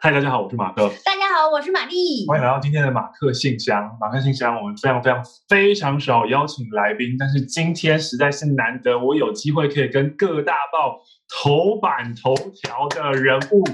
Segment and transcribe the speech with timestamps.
[0.00, 0.88] 嗨，大家好，我是马克。
[1.04, 2.24] 大家好，我是玛丽。
[2.28, 3.90] 欢迎来到今天的马克信箱。
[4.00, 13.64] 马克信箱，我们非常非常非常少邀请来宾，但是今天实在是难得，我有机会可以跟各大报头版头条的人物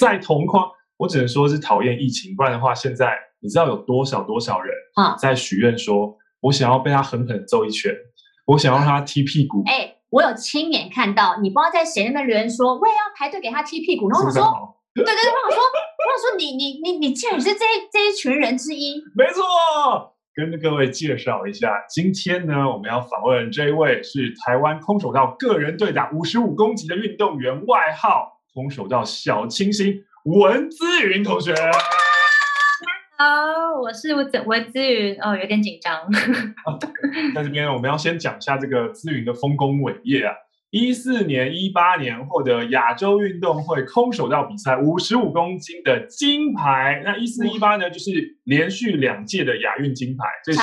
[0.00, 0.68] 在同框。
[0.96, 7.94] 我只能说是讨厌疫情，不然的话，现在你知道有多少多少人啊在许愿说，嗯、我想要被他狠狠揍一拳，
[8.46, 9.62] 我想要让他踢屁股。
[9.64, 14.74] 哎、欸，我有亲眼看到，你不知道在谁那边留言说，我也要排队给他踢屁股，然后我说。
[14.94, 20.14] 对对对，我想说，我想说你你你你竟然是这这一群人之一，没错。
[20.34, 31.52] 跟各位介绍一下，今天呢，我们要访问这一位是台湾空手道个人对打五十五公级的运动员，外号空手道小清新文姿云同学。
[33.18, 36.08] 好，我是文文姿云，哦，有点紧张。
[37.34, 40.32] 在这边，我们要先讲一下这个姿云的丰功伟业啊。
[40.70, 47.00] 一四年、一八年获得亚洲运动会空手道比赛五十五公斤的金牌。
[47.04, 50.60] 那一四一八呢，就是连续两届的亚运金牌，这是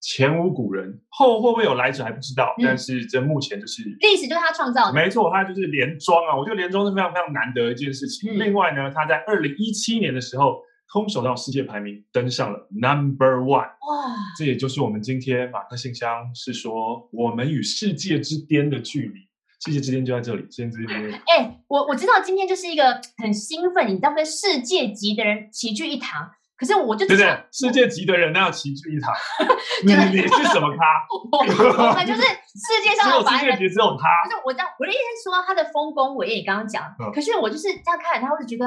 [0.00, 1.00] 前无古人。
[1.10, 4.94] 后会不会有来者还不知道，嗯、但是这目前就是历史，就是他创造的。
[4.94, 6.36] 没错，他就是连庄啊！
[6.36, 8.32] 我觉得连庄是非常非常难得的一件事情。
[8.32, 13.66] 嗯、另外呢，他在二零一七年的时候，空手道世界排名登上了 Number One。
[13.66, 14.14] 哇！
[14.38, 19.25] 这也就是我们今天马克信箱是说，我们与世界之巅的距离。
[19.64, 21.12] 世界之巅就在这里，世界之巅。
[21.26, 26.30] 哎、欸，我我知道今天就是一个很兴奋，你知道跟世界级的人齐聚一堂。
[26.56, 29.12] 可是我就对对，世界级的人那要齐聚一堂。
[29.84, 30.84] 你你是什么咖？
[31.38, 34.08] 我们就是世界上的世界级只有他。
[34.24, 36.84] 就是我我的意思是说他的丰功伟业，你刚刚讲。
[36.98, 38.64] 嗯、可是我就是这样看，他会觉得。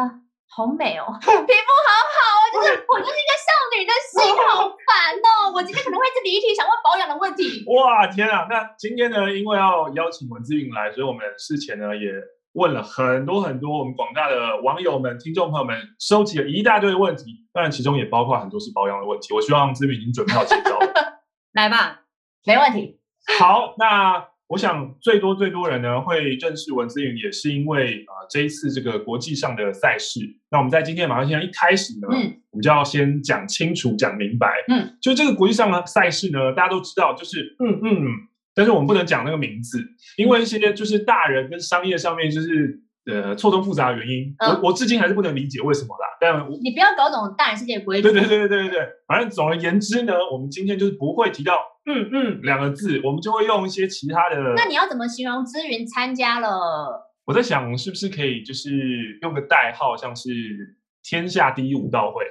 [0.51, 5.53] 好美哦， 皮肤好好哦，就是 我就是一个少女的心，好 烦哦。
[5.53, 7.63] 我今天可能会自己一题想问保养的问题。
[7.67, 8.47] 哇，天啊！
[8.49, 12.11] 那今天呢，因为要邀请文志云来，所以我们事前呢也
[12.53, 19.33] 问了很多很多我们广大的网友们、听众朋友们，收集了一大堆的问题，当然其中也包括很多是保养的问题。
[19.33, 21.21] 我希望志云已经准备好接招了，
[21.53, 22.01] 来吧，
[22.45, 22.99] 没问题。
[23.39, 24.28] 好，那。
[24.49, 30.19] 我想最多最多人呢会认识文思云，也是因为啊、呃、这一次这个国际上的赛事。
[30.49, 38.07] 那我们在今天马上现在一开始呢，嗯，我们就要先讲清楚、讲明白，嗯，就这个国际上的赛事呢，大家都知道，就是嗯嗯，
[38.53, 39.79] 但是我们不能讲那个名字，
[40.17, 42.81] 因为一些就是大人跟商业上面就是。
[43.05, 46.05] 呃，错综复杂的原因，嗯、我我至今还是不能理解为什么啦。
[46.21, 48.03] 但你不要搞懂大人世界的规矩。
[48.03, 51.57] 对对对对对对，反正总而言之呢，我们今天就是不会提到
[51.89, 54.53] “嗯嗯”两个字，我们就会用一些其他的。
[54.55, 57.09] 那你要怎么形容资云参加了？
[57.25, 60.29] 我在想，是不是可以就是用个代号，像是
[61.03, 62.23] “天下第一武道会”。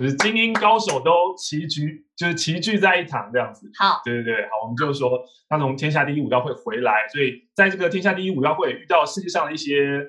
[0.00, 3.70] 就是精英高手都齐聚，就是齐聚在一堂这样子。
[3.78, 5.10] 好，对对对，好，我们就是说，
[5.46, 10.02] 他从天下第一武道会回来，所以在这个天下第一武道会遇到世界上的一些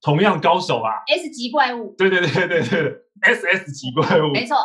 [0.00, 1.92] 同样高手啊，S 级怪物。
[1.98, 4.56] 对对对对对，S S 级怪物，没错。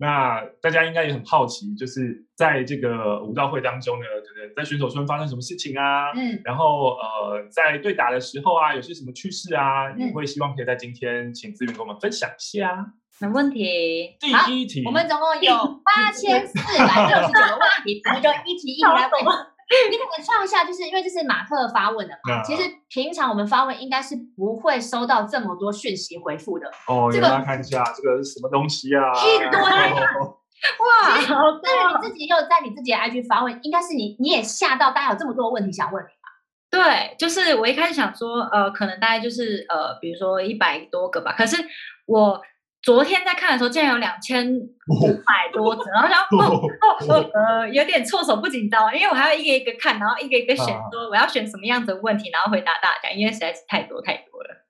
[0.00, 6.12] 那大家应该也很好奇，就是在这个武道会当中呢，可能在选手村发生什么事情啊？
[6.14, 9.92] 嗯，然后呃，在对打的时候啊，有些什么趣事啊？
[9.96, 12.94] 你、嗯、会希望可以在今天请资源跟我们分享一下。
[13.20, 14.16] 没问题。
[14.20, 15.52] 第一题，我们总共有
[15.84, 19.57] 八千四百六十九个问题，我们就一题一题来问。
[19.90, 22.42] 你可能唱一下，就是因为这是马克发问的嘛。
[22.42, 26.70] 其实平常我们发问应该是不会收到这么多讯息回复的。
[26.86, 29.12] 哦，这个看一下，这个是什么东西啊？
[29.12, 29.60] 一堆。
[29.60, 29.68] 哇，
[31.62, 36.14] 但是你自己又在你自己的 IG 发问，应该是你你也吓到大家有这么多问题想问你吧？
[36.70, 41.34] 对，就是我一开始想说，呃，可能大概就是呃，比如说一百多个吧。
[41.36, 41.62] 可是
[42.06, 42.40] 我。
[42.82, 54.66] 昨天在看的时候，竟然有两千五百多则，然后想哦哦哦呃，有点措手不及，到，因为我还要一个一个看，然后一个一个选，说我要选什么样子的问题，然后回答大家，因为实在是太多太多了。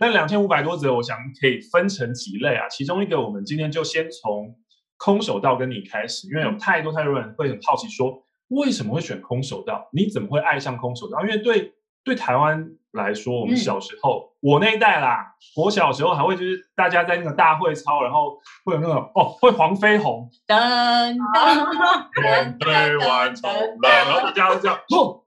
[0.00, 2.68] 那两千五百多则，我想可以分成几类啊。
[2.68, 4.54] 其中一个，我们今天就先从
[4.96, 9.88] 空手道跟你开始，因为有太多太多人会很好奇说，为什么会选空手道？
[9.92, 11.20] 你怎么会爱上空手道？
[11.22, 11.72] 因为对
[12.04, 12.70] 对台湾。
[12.92, 25.24] 来说，我们小时候，嗯、我那一代啦，我小时候还会就是大家在那个大会操，然后会有那种哦，会黄飞鸿，噔噔，对，完成了，然后大家都这样，哦，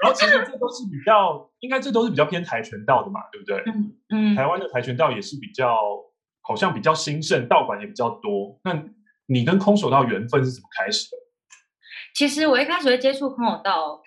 [0.00, 3.62] 然后其实这都是比较，应该这都是比较偏跆拳道的嘛，对不对？
[3.72, 5.78] 嗯嗯，台湾的跆拳道也是比较，
[6.40, 8.58] 好像比较兴盛，道馆也比较多。
[8.64, 8.82] 那
[9.26, 11.16] 你跟空手道缘分是怎么开始的？
[12.16, 14.02] 其实我一开始会接触空手道。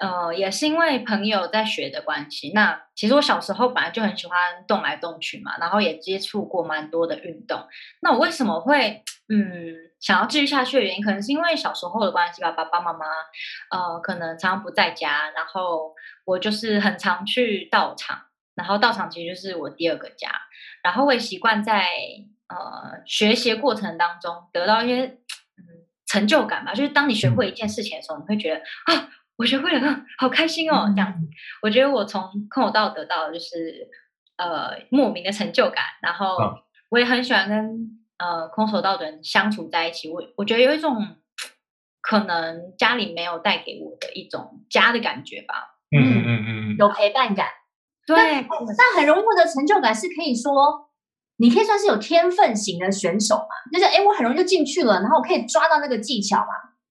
[0.00, 2.52] 呃，也是因为朋友在学的关系。
[2.54, 7.68] 那其实我小时候本来就很喜欢动来动去嘛，然后也接触过蛮多的运动。
[8.00, 13.06] 那我为什么会嗯想要继续下去的原因，可能是因为小时候的关系吧，爸爸妈妈
[13.70, 15.94] 呃可能常常不在家，然后
[16.24, 18.22] 我就是很常去道场。
[18.56, 20.28] 然后道场其实就是我第二个家，
[20.82, 21.86] 然后我也习惯在
[22.48, 29.08] 呃学习的过程当中得到一些嗯成就感吧，就是当你学会一件事情的时候，你会觉得啊，
[29.40, 31.26] 我学会了，好开心哦，这样子。
[31.62, 33.88] 我觉得我从空手道得到的就是
[34.36, 36.36] 呃莫名的成就感，然后
[36.90, 37.58] 我也很喜欢跟
[38.18, 41.16] 呃空手道的人相处在一起，我我觉得有一种
[42.02, 45.78] 可能家里没有带给我的一种家的感觉吧。
[45.90, 47.48] 嗯嗯嗯嗯，有陪伴感。
[48.06, 50.90] 对，那很容易获得成就感，是可以说，
[51.38, 53.48] 你可以算是有天分型的选手嘛？
[53.72, 56.44] 就是哎，我很容易就进去了，然后我可以抓到那个技巧嘛？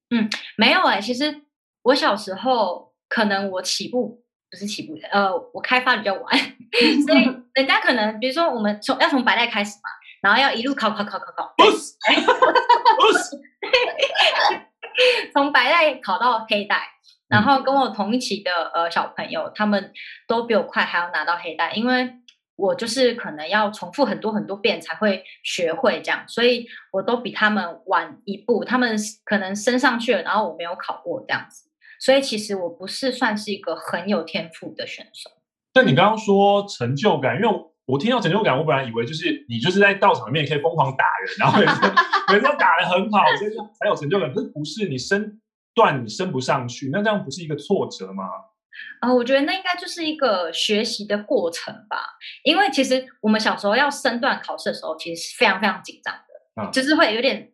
[0.10, 1.44] 嗯，没有哎、欸，其实
[1.90, 6.38] 我小时候可能我起步不是起步的，呃，我开发比较晚，
[7.08, 9.90] 所以人家可能比如说我们从要从白带开始嘛，
[10.22, 11.56] 然后要一路考考考考考，
[15.34, 16.80] 从白带考到黑带。
[17.28, 19.94] 然后跟我同一期的呃小朋友，他们
[20.28, 22.12] 都比我快，还要拿到黑带，因为
[22.56, 31.69] 我就是可能要重复很多很多遍才会学会这样，所以我都比他们晚一步，他们可能升上去了，然后我没有考过这样子，
[32.00, 35.30] 所以其实我不是算是一个很有天赋的选手。
[35.74, 37.50] 但你刚刚说成就感，因为
[37.86, 41.62] 我听到成就感，我本来以为就是你就是在道场里面可以疯狂打人，然后
[42.34, 45.40] 人家打的很好，所以才有成就感，可是不是你升。
[45.76, 48.24] 段你升不上去，那这样不是一个挫折吗？
[49.00, 52.02] 啊、呃，我觉得那应该就是一个学习的过程吧。
[52.44, 57.54] 因为其实我们小时候要升段考试的时候，其实是非常非常紧张的，嗯、就是会有点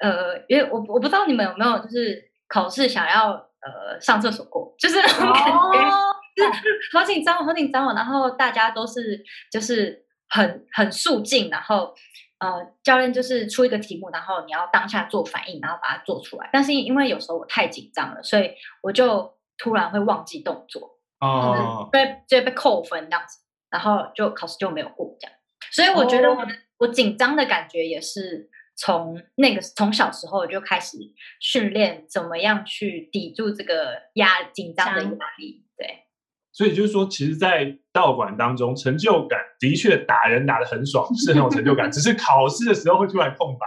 [0.00, 6.50] 呃，因为我我不知道你们有没有就是考试想要呃上厕所过，就是那种感觉，哦、就是
[6.92, 7.94] 好紧张，好紧张哦。
[7.94, 11.94] 然后大家都是就是很很肃静，然后。
[12.38, 16.50] 呃，教练就是出一个题目，然后你要当下做反应，然后把它做出来。
[16.52, 18.50] 但是因为有时候我太紧张了，所以
[18.82, 23.38] 我就突然会忘记动作，哦，被就被扣分这样子，
[23.70, 25.34] 然后就考试就没有过这样。
[25.70, 30.98] 所以我觉得我的、哦、我紧张的感觉也是从那个从小时候就开始
[31.40, 35.08] 训练，怎么样去抵住这个压紧张的压
[35.38, 36.04] 力，对。
[36.52, 41.90] 所以就是说，其实，在道馆当中，成就感的确打人打的很爽，是很有成就感。
[41.90, 43.66] 只是考试的时候会突然空白，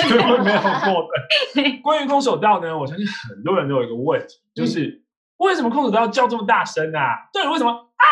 [0.00, 1.80] 所以会没有过的。
[1.82, 5.02] 关于空手道呢，我相信很多人都有一个问题，就是、嗯、
[5.36, 7.28] 为什么空手道要叫这么大声啊？
[7.30, 8.06] 对，为什么啊？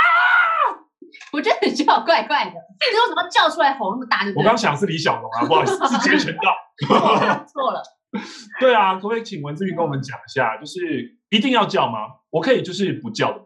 [1.33, 4.21] 我觉得你叫怪怪的，你为什么叫出来吼那么大？
[4.37, 7.45] 我刚想是李小龙啊，不好意思， 是截拳道。
[7.47, 7.83] 错了。
[8.59, 12.21] 对啊，可不可以请文志云跟我们讲一下，就是一定要叫吗？
[12.31, 13.45] 我可以就是不叫的吗？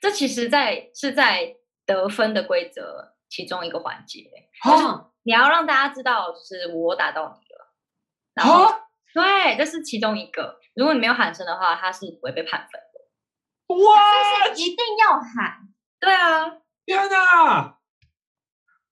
[0.00, 4.20] 这其实在，在是在得分的规则其中一个环节，
[4.64, 4.84] 就是
[5.24, 7.74] 你要让大家知道，就是我打到你了。
[8.34, 8.72] 然后，
[9.12, 10.58] 对，这是其中一个。
[10.76, 13.74] 如果你没有喊声的话，他是不会被判分的。
[13.74, 15.68] 哇，就是一定要喊。
[16.00, 16.46] 对啊，
[16.86, 17.76] 天哪！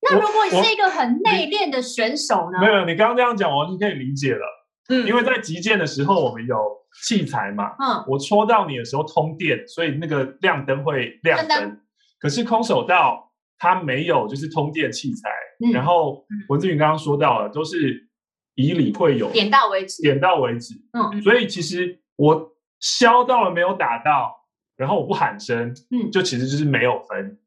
[0.03, 2.61] 那如果你是一个很内敛的选手呢？
[2.61, 4.47] 没有，你刚刚这样讲，我完全可以理解了。
[4.89, 6.81] 嗯，因为在击剑的时候，我们有。
[7.07, 11.49] 器材嘛，嗯，我戳到你的时候通电，所以那个亮灯会亮灯。
[11.49, 11.81] 灯
[12.19, 15.31] 可是空手道它没有，就是通电器材。
[15.65, 18.09] 嗯、然后文志云刚刚说到了，都是
[18.57, 20.75] 以理会友，点到为止，点到为止。
[20.93, 22.51] 嗯，所以其实我
[22.81, 24.35] 削到了没有打到，
[24.77, 27.39] 然后我不喊声，嗯，就其实就是没有分。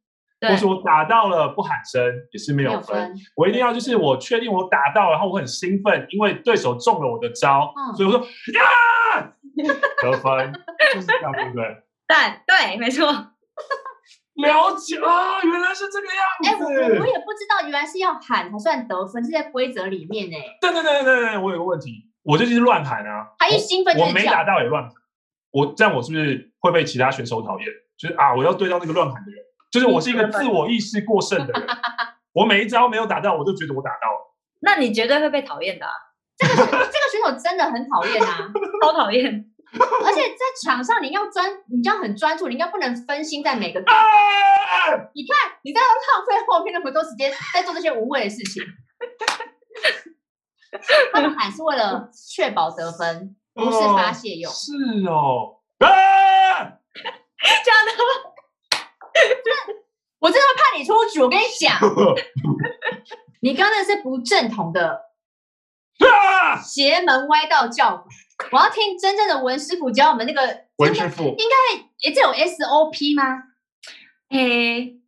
[0.44, 3.14] 对或者说我打到了不喊声也是没有分。
[3.36, 9.34] 我一定要就是我确定我打到，然后我很兴奋，因为对手中了我的招，嗯、所以我说呀。
[10.02, 10.52] 得分
[10.96, 11.64] 就是这样，对不对？
[12.08, 13.06] 但对，没错。
[13.06, 16.74] 了解啊，原来是这个样子。
[16.74, 20.36] 哎、欸，我我也不知道，原来是要喊才算得分，是在规则里面呢。
[20.60, 23.28] 对对对对对，我有个问题，我就是乱喊啊。
[23.38, 24.92] 他一兴奋就我没打到也乱喊，
[25.52, 27.68] 我这样我是不是会被其他选手讨厌？
[27.96, 29.40] 就是啊，我要对到那个乱喊的人，
[29.74, 31.68] 就是我是一个自我意识过剩的人。
[32.32, 34.36] 我每一招没有打到，我就觉得我打到了。
[34.62, 35.92] 那你绝对会被讨厌的啊。
[36.38, 38.52] 这个这个选手真的很讨厌啊，
[38.84, 39.50] 超讨厌！
[40.06, 43.80] 而且在场上你要专，你要很专注，你应该不能分心在每个。
[43.80, 43.86] 啊、
[45.16, 48.62] 你看你在浪费后面那么多时间在做这些无谓的事情。
[51.12, 54.52] 他们喊是为了确保得分，不是发泄用。
[54.52, 54.72] 是
[55.08, 55.62] 哦。
[55.80, 55.88] 啊！
[57.42, 58.33] 这样的吗？
[60.20, 61.22] 我真的会怕你出局。
[61.22, 61.80] 我跟你讲，
[63.42, 65.12] 你刚才是不正统的。
[66.64, 68.06] 邪门歪道教法，
[68.52, 70.42] 我要听真正的文师傅教我们那个
[70.78, 71.24] 文师傅。
[71.24, 73.44] 应该诶，这有 SOP 吗？
[74.30, 75.00] 诶，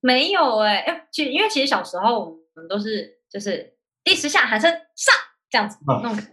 [0.00, 1.08] 没有哎、欸。
[1.10, 3.74] 其实因为其实小时候我们都是就是
[4.04, 5.14] 第十下喊声上
[5.50, 6.30] 这样子那种感觉。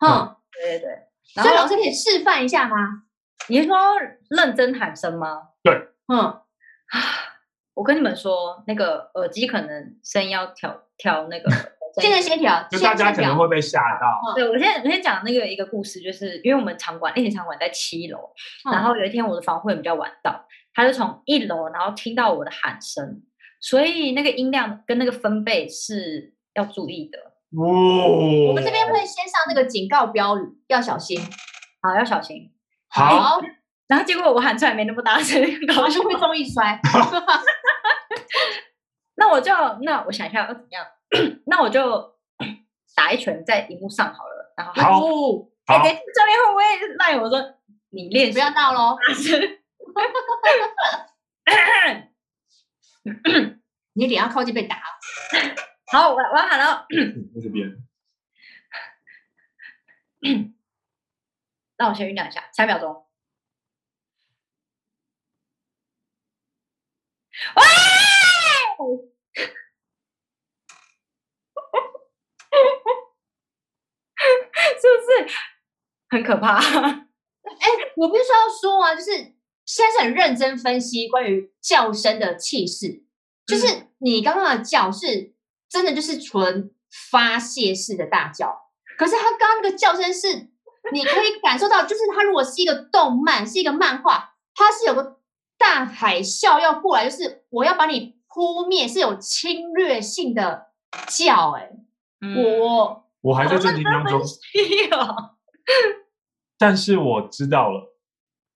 [0.00, 0.88] 嗯，对对对。
[1.34, 2.76] 然后所以老师可以示范一下吗？
[3.48, 3.76] 你是说
[4.30, 5.48] 认真喊声吗？
[5.62, 5.72] 对。
[6.08, 6.42] 嗯啊，
[7.74, 11.50] 我跟你们说，那个耳机可能声音要调调那个。
[11.98, 14.34] 现在先调，就大家可能会被吓到。
[14.34, 18.18] 对，我先我先讲那个一个故事，就是因为我们场馆，练习场馆在七楼，
[18.70, 23.22] 然后有一天我的房会比较晚到，他就从一楼，然后听到我的喊声，
[23.62, 27.18] 所以那个音量跟那个分贝是要注意的。
[27.58, 31.18] 哦，我们这边会先上那个警告标语，要小心，
[31.80, 32.52] 好，要小心。
[32.90, 33.40] 好，
[33.88, 36.80] 然后结果我喊出来没那么大声，然后就会中一摔。
[39.16, 39.52] 那我就
[39.82, 40.84] 那我想一下要怎么样。
[41.46, 42.16] 那我就
[42.94, 44.72] 打一拳在荧幕上好了，然后
[45.66, 46.62] 好，哎，这边会不会
[46.98, 47.40] 赖我说
[47.90, 48.96] 你练习不要闹喽？
[53.94, 54.82] 你脸要靠近被打。
[55.92, 56.84] 好，我我喊了。
[57.34, 57.70] 在这边。
[61.78, 63.05] 让我先酝酿一下，三秒钟。
[67.56, 67.62] 喂！
[74.80, 75.06] 是不是
[76.08, 76.56] 很可怕？
[76.58, 77.02] 哎，
[77.96, 79.10] 我不是说要说啊，就是
[79.64, 83.04] 现在是很认真分析关于叫声的气势，
[83.46, 85.34] 就是你刚刚的叫是
[85.68, 86.74] 真的就是纯
[87.10, 90.48] 发泄式的大叫，可是他刚刚那个叫声是
[90.92, 95.15] 你可以感受到，就是他如果是一个动漫，是一个漫画，它是有个
[95.58, 100.68] 大海啸要过来，就是我要把你扑灭，是有侵略性的
[101.08, 101.70] 叫，哎，
[102.20, 103.04] 我。
[103.22, 104.22] 我还在震惊当中，
[106.56, 107.96] 但是我知道了，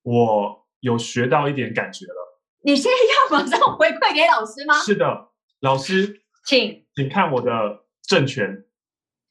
[0.03, 2.41] 我有学到一点感觉了。
[2.63, 4.75] 你现在要马上回馈给老师吗？
[4.75, 8.65] 是的，老师，请请看我的正权。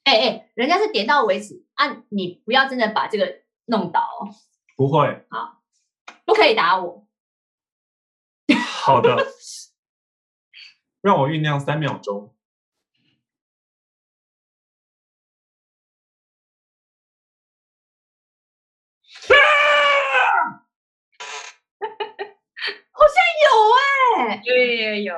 [0.03, 4.01] 哎哎，人家是点到为止啊，你不要真的把这个弄倒。
[4.75, 5.25] 不会。
[5.29, 5.61] 好，
[6.25, 7.07] 不可以打我。
[8.83, 9.27] 好的，
[11.01, 12.36] 让我酝酿三秒钟。
[22.91, 24.63] 好像有哎有有
[24.95, 25.13] 有有，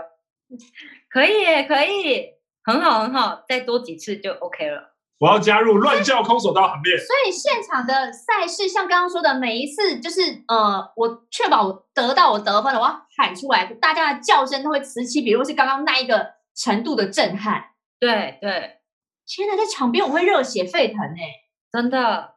[1.10, 4.96] 可以，可以，很好很好，再多几次就 OK 了。
[5.20, 6.98] 我要加入乱叫空手道行列。
[6.98, 17.66] 所以现场的赛事，像刚刚说的，每一次就是呃，我确保我得到我得分了，我要喊出来，大家的叫声都会此起彼落，是刚刚那一个程度的震撼。
[18.00, 18.80] 对对，
[19.28, 22.36] 天哪在场边我会热血沸腾哎，真的哇，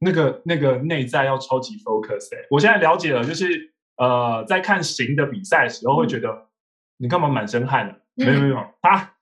[0.00, 3.72] 那个那个内在要超级 focus 哎，我现在了解了，就是。
[3.96, 6.46] 呃，在看行的比赛的时候，会觉得、嗯、
[6.96, 7.94] 你干嘛满身汗呢？
[8.16, 9.14] 没有没有，他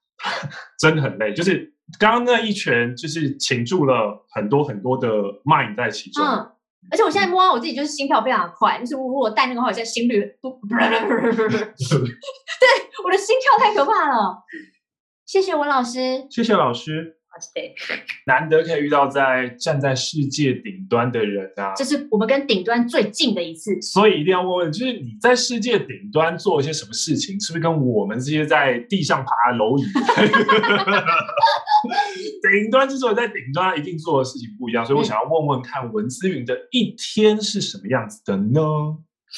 [0.79, 1.35] 真的很累。
[1.35, 5.11] 就是刚刚那一拳，就是倾注了很多很多的
[5.45, 6.25] mind 在其中。
[6.25, 6.52] 嗯，
[6.91, 8.79] 而且我现在摸我自己，就是心跳非常快。
[8.81, 10.77] 就是如果戴那个话，我现在心率都， 对，
[13.05, 14.43] 我的心跳太可怕了。
[15.25, 17.19] 谢谢文老师，谢谢老师。
[18.27, 21.73] 难得可以遇到在站在世界顶端的人啊！
[21.75, 29.85] 这是我们跟顶端最近的一次，所以一定要问问，就是你在世界顶端做一些什么事情，是不是跟我们这些在地上爬的蝼蚁？
[32.43, 38.61] 顶端之所以在顶端一定做的事情不一样，所以我想要问问看，文思云的一天是什么样子的呢？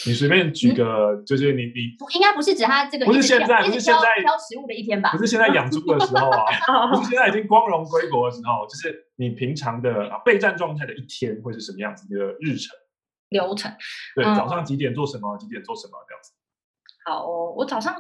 [0.06, 5.12] 你随便举个，就是你你应该不是指他这个，不是现在，不是现在挑食物的一天吧？
[5.12, 6.44] 不是现在养猪的时候啊，
[6.90, 12.76] 不是现在已经光荣归国的时候，就是你平常的备战状态的一天会是什么样子的日程
[13.28, 13.72] 流程？
[14.16, 15.38] 对，早上几点做什么？
[15.38, 15.92] 几点做什么？
[16.08, 16.32] 这样子。
[17.04, 17.24] 好，
[17.56, 17.94] 我早上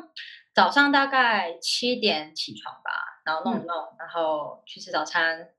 [0.52, 2.90] 早上大概七点起床吧，
[3.24, 5.50] 然后弄一弄，然后去吃早餐，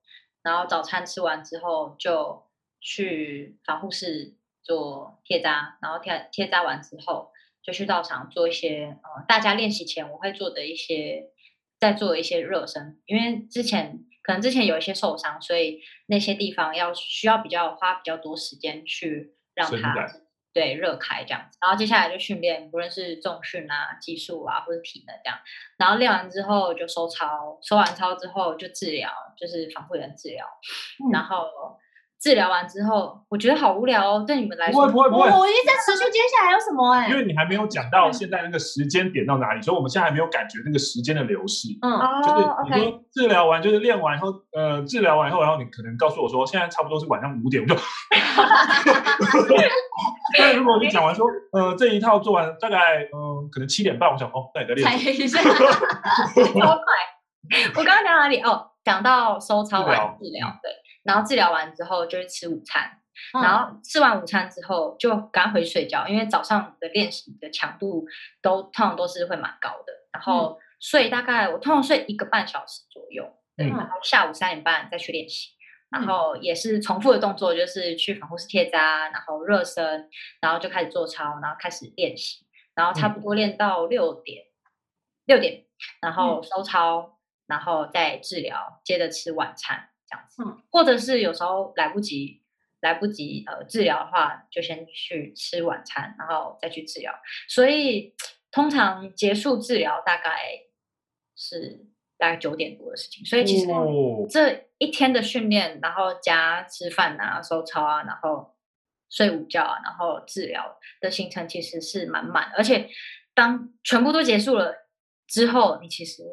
[0.41, 2.45] 然后早餐吃完之后就
[2.79, 4.35] 去防护室。
[4.67, 7.31] 做贴扎，然后贴贴扎完之后，
[7.61, 11.29] 就去道场做一些呃，大家练习前我会做的一些，
[11.79, 19.93] 再做一些热身，因为之前可能之前有一些受伤，所以那些地方要需要比较花比较多时间去让它
[20.55, 25.37] 对热开这样子，然后接下来就训练，不论是重训啊、技术啊或者体能这样，
[25.77, 30.47] 然后练完之后就收操，收完操之后就治疗，就是防护员治疗，
[31.05, 31.45] 嗯、然后。
[32.25, 34.25] 治疗完之后，我觉得好无聊哦。
[34.25, 36.09] 对你们来说，不会不会不会，我一直在持续。
[36.11, 37.07] 接下来有什么哎？
[37.07, 41.67] 因为你还没有讲到现在那个时间点到哪里，所以我们现在还没有感觉那个时间的流逝。
[41.83, 47.75] 嗯，就是你说治疗完，就是练完以后，呃，治疗完以后，然后你可能告诉我说，现在差不多是晚上五点，我就。
[50.39, 54.87] 但如果你讲完说，呃，这一套做完大概，嗯、呃，可能七点半，我想哦，那你在练。
[54.87, 56.83] 才一下， 超快。
[57.75, 58.41] 我刚刚讲哪里？
[58.41, 60.71] 哦，讲到收操完治疗，对。
[61.05, 62.99] 然后治疗完之后就去吃午餐，
[63.33, 68.05] 嗯、然后吃完午餐之后就赶回睡觉，因为早上的练习的强度
[68.41, 69.93] 都通常都是会蛮高的。
[70.11, 75.51] 然后睡大概我通常睡一个半小时左右，嗯，然后下午三点半再去练习。
[75.91, 80.09] 然后也是重复的动作，就是去防护式贴扎，然后热身，
[80.41, 84.45] 然后就开始做操，然后开始练习，然后差不多练到六点，
[85.25, 85.63] 六点，
[86.01, 90.43] 然后收操，然后再治疗，接着吃晚餐这样子。
[90.69, 92.43] 或者是有时候来不及，
[92.81, 97.13] 来不及呃治疗的话，就先去吃晚餐，然后再去治疗。
[97.47, 98.15] 所以
[98.51, 100.31] 通常结束治疗大概
[101.35, 101.87] 是。
[102.17, 103.67] 大概九点多的事情，所以其实
[104.29, 108.55] 这一天的训练，然后加吃饭啊、收操啊，然后
[109.09, 112.55] 睡午觉啊，然后治疗的行程其实是满满的。
[112.55, 112.89] 而且
[113.33, 114.87] 当全部都结束了
[115.27, 116.23] 之后，你其实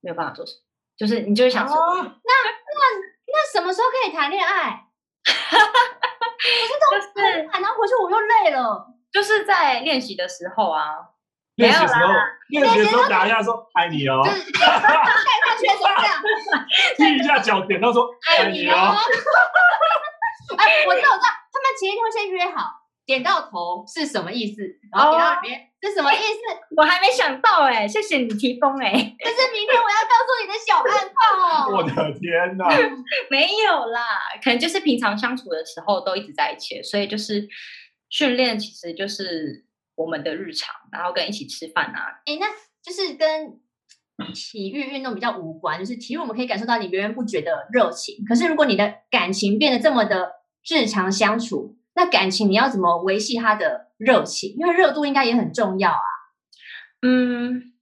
[0.00, 0.60] 没有办法做什么，
[0.94, 2.59] 就是你就会想说，哦、那
[3.52, 4.84] 什么时候可以谈恋爱？
[5.26, 5.30] 我
[6.66, 10.84] 是都是，然后回去我又累了，就是在练习的时候啊。
[11.56, 12.00] 练习的时候，
[12.48, 14.38] 练习的时候打一下说爱你哦，盖上
[15.58, 16.22] 去的时候这样，
[16.96, 18.96] 踢一下脚点到说爱你哦。
[20.56, 22.79] 哎，我知道，我知道，他们前一天会先约好，
[23.10, 24.62] 点到头是什么意思，
[24.92, 26.38] 然后点到里面是什么意思，
[26.76, 31.74] 我还没想到哎，谢谢你提供哎，这是明天我要告诉你的小暗号哦。
[31.78, 32.68] 我的天哪，
[33.30, 34.06] 没有啦，
[34.42, 37.48] 可能就是平常相处的时候都一直在一起，所以就是
[38.08, 39.66] 训练其实就是。
[39.96, 42.46] 我们的日常，然后跟一起吃饭啊，哎，那
[42.82, 43.60] 就是跟
[44.32, 45.78] 体育运动比较无关。
[45.78, 48.24] 就是体育，我们可以感受到你源源不绝的热情。
[48.26, 50.36] 可是，如果你的感情变得这么的
[50.66, 54.54] 日常相处，那感情你要怎么维系它的热情？
[54.58, 56.00] 因为热度应该也很重要啊。
[57.02, 57.72] 嗯，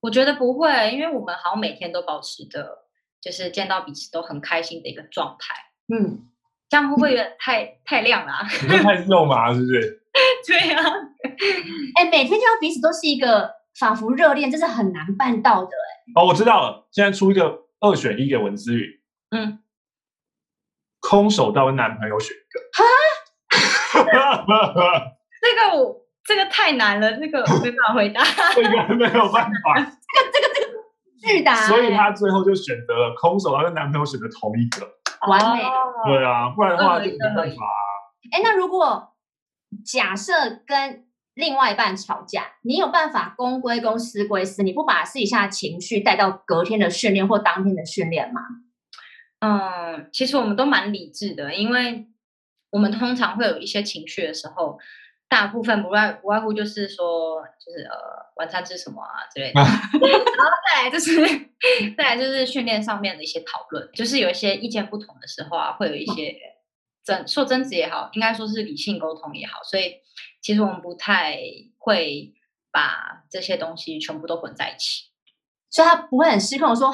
[0.00, 2.86] 我觉得不会，因为我们好像每天都保持着，
[3.20, 5.54] 就是见到彼此都很开心的一个状态。
[5.94, 6.28] 嗯，
[6.68, 8.46] 这样会不会有点太太亮了啊？
[8.62, 10.02] 你 说太肉麻是不是？
[10.46, 10.78] 对呀，
[11.96, 16.12] 哎，每天见到彼此都是一个仿佛热恋，这是很难办到的哎。
[16.14, 19.58] 哦，我知道了，现在出一个二选一给文姿宇，嗯，
[21.00, 22.60] 空手道跟男朋友选一个。
[22.72, 22.84] 哈，
[25.40, 28.22] 这个我这个太难了，这个我没办法回答，
[28.54, 29.88] 这个没有办法， 这个
[30.32, 30.66] 这个这个
[31.20, 34.86] 巨大，所以他最后就选择了空手道跟男朋友选择同一个，
[35.28, 35.62] 完美。
[36.06, 37.80] 对啊，不然的话就没办法啊。
[38.32, 39.10] 哎，那如果。
[39.84, 40.32] 假设
[40.64, 41.04] 跟
[41.34, 48.40] 另外一半吵架，你有办法公归公，私归私，你不把私底下情绪带到隔天的训练或当天的训练吗？
[49.40, 52.06] 嗯，其实我们都蛮理智的，因为
[52.74, 54.76] 我们通常会有一些情绪的时候，
[55.28, 57.94] 大部分不外不外乎就是说，就是呃，
[58.36, 61.14] 晚餐吃什么啊之类的， 然后再来就是
[61.96, 66.34] 再来就是训练上面的一些讨论，就是有一些意见不同的时候啊，会有一些。
[67.06, 69.96] 争说争执也好，应该说是理性沟通也好，所以
[70.40, 71.38] 其实我们不太
[71.76, 72.32] 会
[72.72, 75.10] 把这些东西全部都混在一起，
[75.68, 76.90] 所以他不会很失控的说，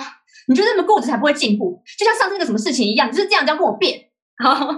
[0.48, 4.09] 你就这么固执才不会进步，就像上次那个什么事情一样，你就是这样这样跟我辩。
[4.42, 4.72] 好，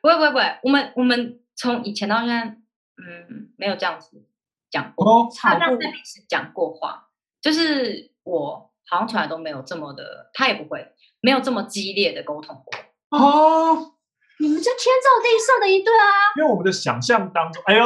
[0.00, 4.26] 不会不会不会，我们我们从以前到现在，嗯，没有这样子
[4.70, 7.08] 讲过，哦、他在彼此讲过话，
[7.40, 13.18] 就是我好像从来都没有这么的，他也不会没有这么激烈的沟通过。
[13.18, 13.92] 哦。
[14.38, 16.04] 你们这天造地设的一对啊！
[16.36, 17.82] 因为我们的想象当中，哎呦，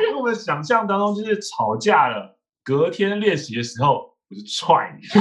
[0.00, 5.04] 因为我们的想象当中就是吵架了，隔天练习的时候我就踹你，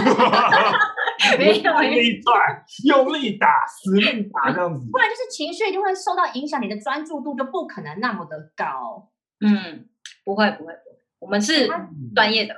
[1.38, 9.12] 没有用力转，用力打，死命打这样子，不然就是情绪一定会受到影响，你的专注度就不可能那么的高。
[9.46, 9.88] 嗯，
[10.24, 10.74] 不会不会不会，
[11.20, 11.68] 我们是
[12.16, 12.56] 专业的。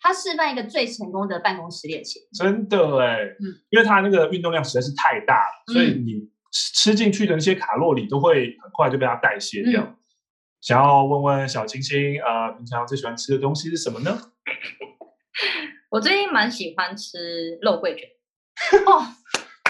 [0.00, 6.30] 他示范一个最成功的办公室恋情，真的哎，嗯，因为他那个运动量实在是太大了，嗯、所以你。
[6.52, 9.80] 吃进去的那些卡路里都会很快就被它代谢掉。
[9.84, 9.96] 嗯、
[10.60, 14.10] 想要问问小清新，呃，平常最喜欢吃的东西是什么呢？
[15.90, 18.08] 我最近蛮喜欢吃肉桂卷。
[18.86, 19.02] 哦，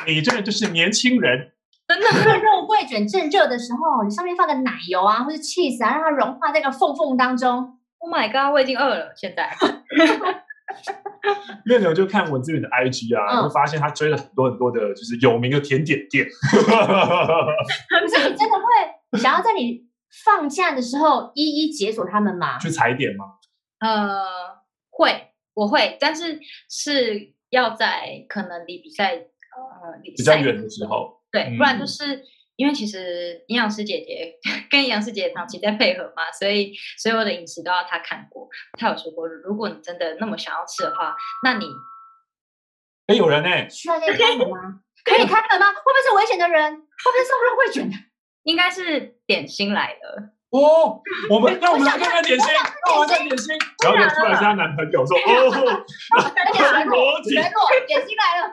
[0.06, 1.52] 你这个就是年轻人。
[1.88, 2.06] 真的，
[2.38, 7.78] 肉桂卷正热的时候，你上面放个奶油啊，或者 cheese 啊，让它融化在那个缝缝当中。
[7.98, 9.56] Oh my god，我已经饿了，现在。
[11.66, 16.26] 妞妞就看文志远的 IG 啊，嗯、会发现他追了很多很多的，就是有名的甜点店。
[16.50, 16.64] 可是
[18.28, 19.88] 你真的会想要在你
[20.24, 22.56] 放假的时候一一解锁他们吗？
[22.58, 23.24] 去踩点吗？
[23.80, 24.22] 呃，
[24.90, 32.24] 会，我会，但是是要在可能离比赛呃比较远的时候，对，嗯、不然就是。
[32.56, 34.34] 因为其实营养师姐姐
[34.70, 38.46] 跟营养师姐姐长期在配合嘛，所以所有的饮食都要她看过。
[38.78, 41.64] 她有说过，如果你真的那么想要吃的话，那你
[43.06, 43.70] 哎，有人呢？
[43.70, 44.82] 需要先开门吗？
[45.06, 45.72] 可以开门吗？
[45.72, 46.70] 会不会是危险的人？
[46.70, 47.96] 会不会是送肉桂卷的？
[48.42, 50.34] 应该是点心来的。
[50.50, 52.48] 哦，我们让我们来看看点心，
[52.86, 53.56] 让我们看点心。
[53.84, 55.20] 然后就出来是她男朋友说：“哦，
[56.86, 57.48] 罗杰诺，
[57.86, 58.48] 点心来了，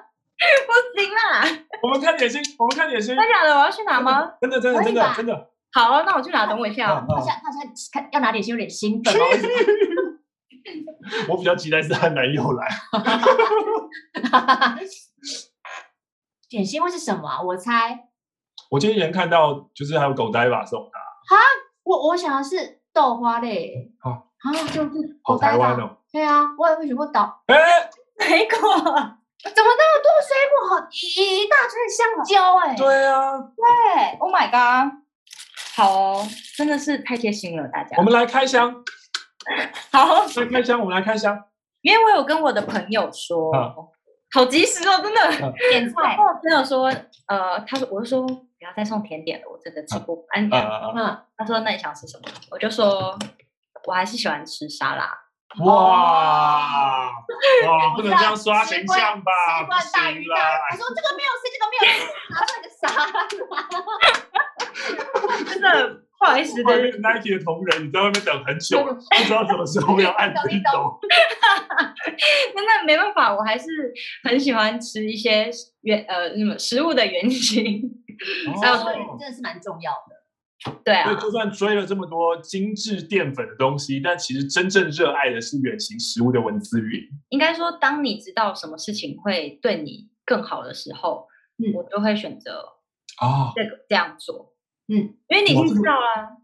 [0.67, 1.43] 不行啦！
[1.81, 3.15] 我们看点心，我们看点心。
[3.15, 3.51] 真的假的？
[3.55, 4.31] 我要去拿吗？
[4.39, 5.49] 真的真的真的真的。
[5.73, 7.03] 好，那我去拿，等我一下。
[7.07, 9.11] 他现他现在看要拿点心，有点兴奋。
[11.29, 12.67] 我比较期待是她男友来。
[16.49, 17.41] 点心会是什么？
[17.43, 18.05] 我猜。
[18.69, 20.99] 我今天看到就是还有狗呆吧送他。
[21.35, 21.41] 哈，
[21.87, 23.91] 我我想的是豆花嘞。
[23.99, 24.89] 好啊，就是
[25.23, 25.97] 好台湾哦。
[26.11, 27.41] 对啊，我也会选过岛。
[27.47, 27.55] 哎，
[28.19, 30.87] 水果怎么那么多水果？
[30.91, 32.75] 一大串香蕉哎。
[32.75, 33.39] 对啊。
[33.39, 34.93] 对，Oh my god，
[35.75, 37.95] 好哦，真的是太贴心了，大家。
[37.97, 38.83] 我们来开箱。
[39.91, 41.41] 好，来开箱，我们来开箱。
[41.81, 43.51] 因为我有跟我的朋友说，
[44.31, 45.19] 好及时哦，真的
[45.69, 46.17] 点菜。
[46.41, 46.91] 朋友说，
[47.27, 48.27] 呃，他说，我就说。
[48.59, 50.49] 不要再送甜点了，我真的吃不完。
[50.49, 50.49] 嗯，
[51.37, 53.15] 他说：“那你想吃什么？”我就说
[53.85, 55.15] ：“我还是喜欢吃沙拉。”
[55.63, 57.07] 哇
[57.67, 59.31] 哇，不能这样刷形象吧？
[59.63, 60.57] 不行啦！
[60.71, 62.01] 他说：“这个没有吃，这个没有吃，
[62.33, 63.13] 拿出来个沙拉。
[65.53, 70.99] ”真的不好意思的，Nike 的同仁，你在外面等很久，不知道什么时候要按叮咚。
[72.55, 73.65] 那 那没办法，我还是
[74.23, 75.49] 很喜欢吃一些
[75.81, 77.81] 原呃什么食物的原型。
[78.47, 81.03] 哦，真的是蛮重要的，对啊。
[81.03, 87.07] 所以就算追了这么多精致淀粉的东西，但其实真正热爱的是原型食物的文字云。
[87.29, 91.27] 应该说，当你知道什么事情会对你更好的时候，
[91.59, 92.63] 嗯，我就会选择
[93.21, 94.55] 哦，这个这样做，
[94.87, 94.95] 嗯，
[95.27, 96.37] 因为你已经知道了，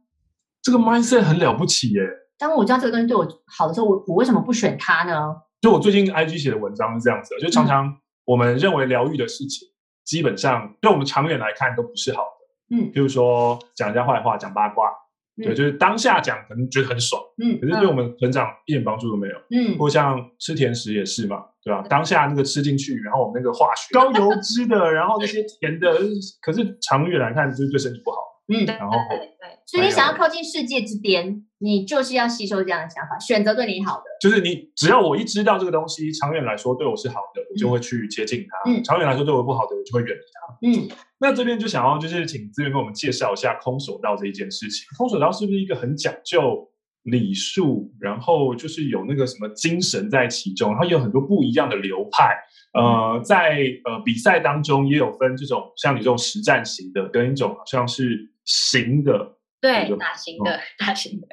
[0.62, 2.02] 这个 mindset 很了不起耶。
[2.38, 5.36] 当我知道这个东西对我好的时候，我我为什么不选它呢？
[5.62, 9.70] 就我最近 IG 写的文章是这样子的，就常常我们认为疗愈的事情。
[10.04, 12.76] 基本上，对我们长远来看都不是好的。
[12.76, 14.90] 嗯，譬如说讲人家坏话、讲八卦，
[15.38, 19.36] 嗯、对，就是当下讲可能觉得很爽，嗯，可是对我们成长一点帮助都没有。
[19.52, 21.80] 嗯，或像吃甜食也是嘛，对吧？
[21.82, 25.98] 嗯、当下那个吃进去，然后我们那个化学 高油脂的，然后那些甜的，
[26.42, 28.18] 可是长远来看就是对身体不好。
[28.48, 34.04] 嗯，然后对，对，所以你想要靠近世界之巅，你就是要吸收这样的想法，选择对你好的。
[34.20, 40.92] 就是你只要我一知道这个东西长远来说对我是好的，我就会去接近它；嗯，长远来说对我不好的，我就会远离它。
[40.92, 44.86] 嗯，那这边就想要就是请资源给我们介绍一下空手道这一件事情。
[44.98, 46.70] 空手道是不是一个很讲究
[47.04, 52.38] 礼数，然后就是有那个什么精神在其中，然后有很多不一样的流派。
[52.74, 58.33] 呃，在呃比赛当中也有分这种像你这种实战型的，跟一种好像是。
[58.46, 61.28] 型的，对，打型的，打型的。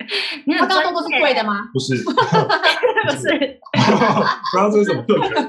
[0.46, 1.68] 你刚刚动作是对的吗？
[1.73, 2.11] 不是， 不
[3.16, 3.61] 是。
[4.53, 5.49] 刚刚 这是什么特权？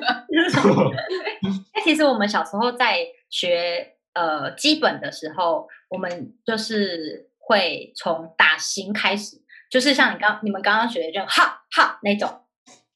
[1.73, 2.97] 那 其实我们小时候在
[3.29, 9.37] 学呃基本的时候，我们就是会从打型开始，
[9.69, 12.41] 就是像你刚你们刚刚学的这种哈哈那种，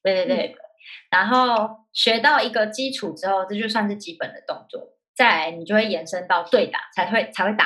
[0.02, 0.46] 对对对。
[0.48, 0.54] 嗯、
[1.10, 4.94] 然后学到一个基础之后，这就算是基本的动作。
[5.14, 7.64] 再来，你就会延伸到对打，才会才会打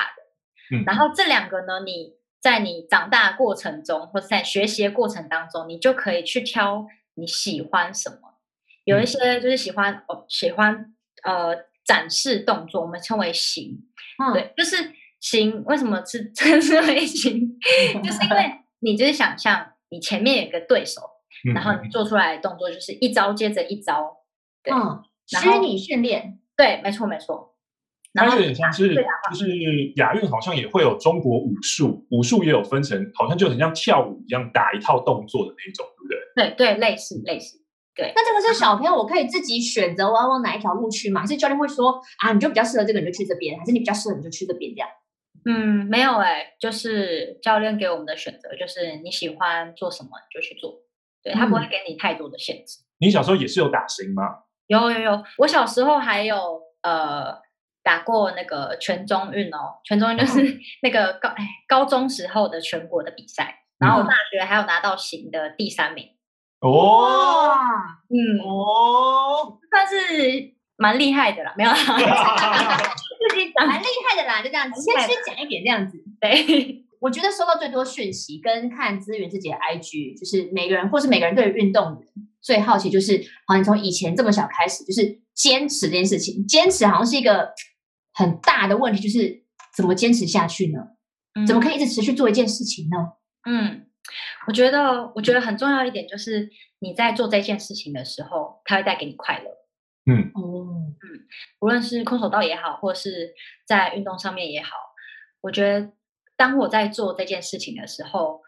[0.71, 0.83] 的。
[0.87, 8.39] 然后这两个呢，你在你长大过程中，或者在学习的过程当中，你就可以去挑你喜欢什么。
[8.85, 11.55] 有一些就是喜欢哦，喜欢呃
[11.85, 13.87] 展示动作，我们称为型。
[14.19, 15.63] 嗯、对，就是型。
[15.65, 17.59] 为什么是 称之为型？
[18.03, 21.03] 就是因为 你就是想象你前面有一个对手，
[21.47, 24.17] 嗯、然后你做出来的动作就是一招接着一招。
[24.63, 26.39] 对，嗯，虚拟训练。
[26.57, 27.50] 对，没错，没错。
[28.15, 29.47] 它有点像是，就是
[29.97, 36.55] 亚运好像也会有中国武术，武术也有分成，好像就很像跳舞一样打一套动作的那种，对不对？
[36.57, 37.59] 对对，类似类似。
[37.95, 41.21] 对，那这个是小朋友，我可以自己选择我要往哪一条路去吗？
[41.21, 44.89] 还是教练会说啊，你就比较适合这个，你就去这边；还是你比较适合，你就去这边这样？
[45.45, 50.81] 嗯，没有哎、欸，就是教练给我们的选择，就是你喜欢做什么你就去做，
[51.23, 52.79] 对，他不会给你太多的限制。
[52.99, 54.23] 你小时候也是有打型吗？
[54.67, 56.37] 有有有，我小时候还有
[56.83, 57.39] 呃。
[57.83, 66.11] 打过那个全中运哦，全中运就是那个高哎高中时候的全国的比赛，然后我大学还有拿到行的第三名
[66.61, 67.59] 哦，
[68.09, 71.77] 嗯哦，算是蛮厉害的啦，没有啦，
[73.31, 75.99] 自己讲蛮厉害的啦，就这样子，先先讲一点这样子。
[76.21, 82.09] 对， 我觉得收到最多讯息跟看资源自己的 IG，就是每个人或是每个人对于运动员
[82.43, 87.53] 最好奇，就是好像从以前这么小开始，就是坚持这件事情，坚持好像是一个。
[88.13, 90.81] 很大的问题就是怎么坚持下去呢？
[91.37, 92.97] 嗯、怎么可以一直持续做一件事情呢？
[93.49, 93.87] 嗯，
[94.49, 96.51] 我觉得，我觉得很重要一点就是
[96.81, 99.49] 你在做这件事情的时候，它会带给你快乐。
[100.11, 101.25] 嗯哦嗯，
[101.61, 103.33] 无论是空手道也好，或是
[103.65, 104.71] 在运动上面也好，
[105.41, 105.93] 我觉得
[106.37, 108.43] 当我在做这件事情的时候，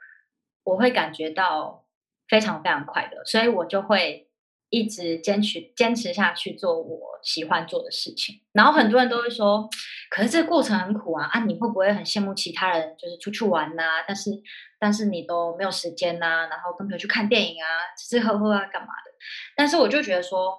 [0.65, 1.87] 我会感觉到
[2.29, 4.29] 非常非常快乐，所以我就会
[4.73, 8.41] 一直坚持坚持下去做我喜欢做的事情。
[8.53, 9.69] 然后很多人都会说，
[10.09, 14.05] 可是这个过程很苦啊，啊，你会不会很羡慕其他人，就是出去玩呐、啊？
[14.09, 14.31] 但是
[14.79, 19.13] 但是你都没有时间呐、啊，然后跟朋友去看电影啊，吃吃喝喝啊，干嘛的？
[19.55, 20.59] 但是我就觉得说，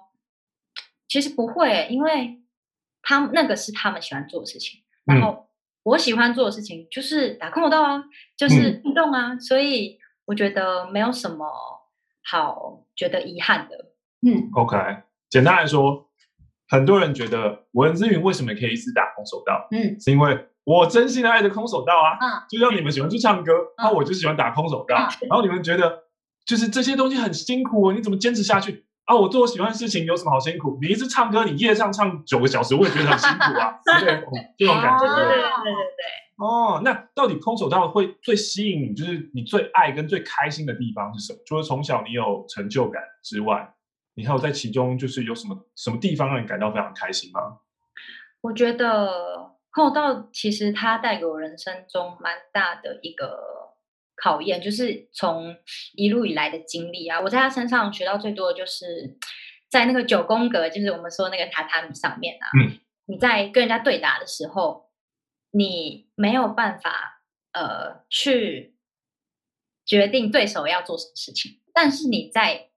[1.08, 2.40] 其实不会，因为
[3.02, 5.48] 他们那个是他们喜欢做的事情，然后
[5.82, 8.04] 我喜欢做的事情就是打空手道啊，
[8.36, 11.46] 就是运动啊，嗯、所以我觉得没有什么
[12.22, 13.92] 好觉得遗憾的。
[14.24, 14.76] 嗯，OK，
[15.28, 16.08] 简单来说，
[16.68, 19.66] 很多人觉得文之云为什么可以一直打空手道？
[19.70, 22.16] 嗯，是因为我真心的爱着空手道啊。
[22.20, 24.96] 嗯，就像你们喜欢去唱歌，那、嗯、我就喜欢打空手道。
[24.96, 26.04] 嗯、然后你们觉得
[26.46, 28.84] 就是这些东西很辛苦哦，你怎么坚持下去？
[29.04, 30.78] 啊，我做我喜欢的事情有什么好辛苦？
[30.80, 34.24] 你一直唱歌，你夜上唱九个小时，我也觉得很辛苦啊， 对，
[34.56, 35.42] 这种感觉，对对对。
[36.36, 41.38] 哦，那到底空手道会最吸引你，就是你最爱跟最开心的地方是什么？
[41.46, 43.73] 除了从小你有成就感之外，
[44.14, 47.60] 你还有在其中就是有什么什么地方让你感到非常开心吗？
[48.40, 53.52] 我觉得空手道其实它带给我人生中蛮大的一个。
[54.16, 55.56] 考验就是从
[55.96, 59.18] 一路以来的经历啊，我在他身上学到最多的就是
[59.68, 64.92] 在那个九宫格，就是我们说那个榻榻米上面啊，嗯，你在跟人家对打的时候，
[65.50, 68.76] 你没有办法呃去
[69.84, 72.70] 决定对手要做什么事情，但是你在。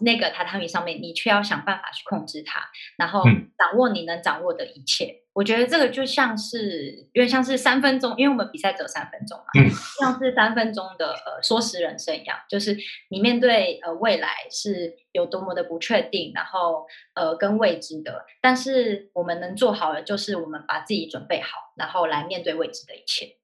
[0.00, 2.60] 那个榻榻米上面，你却要想办法去控制它，
[2.96, 3.22] 然后
[3.58, 5.04] 掌握你能掌握的一切。
[5.04, 9.68] 嗯、我觉得这个就像是，因为像是三分钟，因为我们比赛只有三分钟嘛，嗯、
[10.00, 12.76] 像是三分钟的呃说时人生一样，就是
[13.10, 23.36] 你面对呃未来是有多么的不确定，然后呃跟未知的，但是我们能做好的就是我们把自己准备好，然后来面对未知的一切。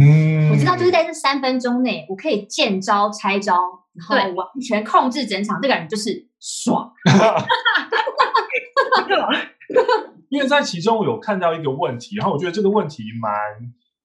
[0.00, 0.21] 嗯，我
[0.62, 3.54] 知道，就是在这三分钟内，我可以见招拆招，
[3.94, 6.92] 然后完全控制整场，这个人就是爽。
[10.30, 13.30] 因为在其中我有看到一个问题，然后我觉得这个问题蛮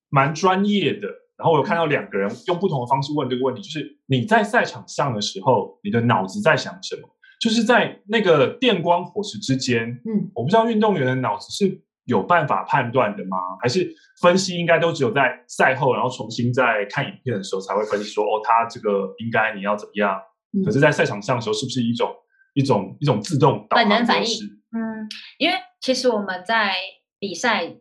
[0.10, 1.08] 蛮专业的。
[1.38, 7.08] 然后我有看到两个人用不同的方式问这个问题，就是你在赛场上的时候，你的脑子在想什么？
[7.40, 11.84] 就是在那个电光火石之间，嗯，我不知道运动员的脑子是。
[12.08, 13.38] 有办法判断的吗？
[13.62, 13.88] 还是
[14.22, 20.20] 分析应该都只有在赛后，然后重新再看影片的时候才会分析说，哦，他这个应该你要怎么样？
[20.54, 22.10] 嗯、可是，在赛场上的时候，是不是一种
[22.54, 24.46] 一种一种自动导本能反应？
[24.72, 26.74] 嗯，因为其实我们在
[27.20, 27.76] 比赛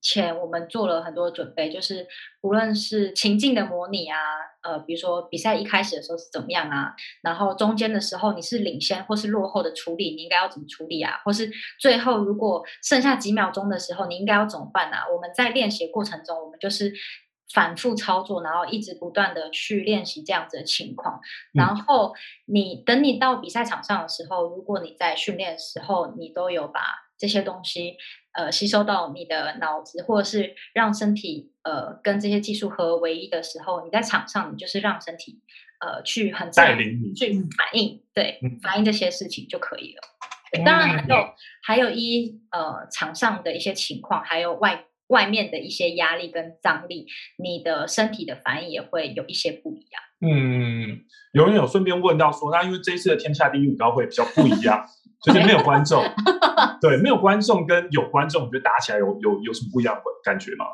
[0.00, 2.06] 前，我们做了很多准备，就是
[2.40, 4.18] 无论是情境的模拟啊。
[4.62, 6.94] 呃，比如说比赛一开始的时候是怎么样啊？
[7.22, 11.18] 然后中间的时候你是领先或是落后的处理，你应该要怎么处理啊？
[11.24, 15.06] 或是最后如果剩下几秒钟的时候，你应该要怎么办啊？
[15.10, 16.92] 我们在练习过程中，我们就是
[17.54, 21.20] 反复操作，然后一直不断的去练习这样子的情况。
[21.54, 22.12] 然后
[22.44, 26.82] 你等你到比赛场上的时候，如果你在训练的时候，你都有把
[27.16, 27.96] 这些东西。
[28.32, 35.40] 呃，吸收到你的脑子，或者是让身体呃跟这些技术合为一的时候，你在场上你就是让身体
[35.80, 40.62] 呃去很带领你去反应，对，嗯、反应这些事情就可以了。
[40.64, 41.28] 当然还有、嗯、
[41.62, 50.02] 还有一呃场上的一些情况，还有外外面的一些压力跟张力，你的身体的反应也会有一些不一样。
[50.22, 51.00] 嗯，
[51.32, 54.84] 有人有顺便问到说，那因为这一次的天下第一武道会比较不一样。
[55.22, 56.02] 就是没有观众，
[56.80, 60.66] 对，没有观众跟有观众，你觉得打起来有有有什么不一样的感觉吗？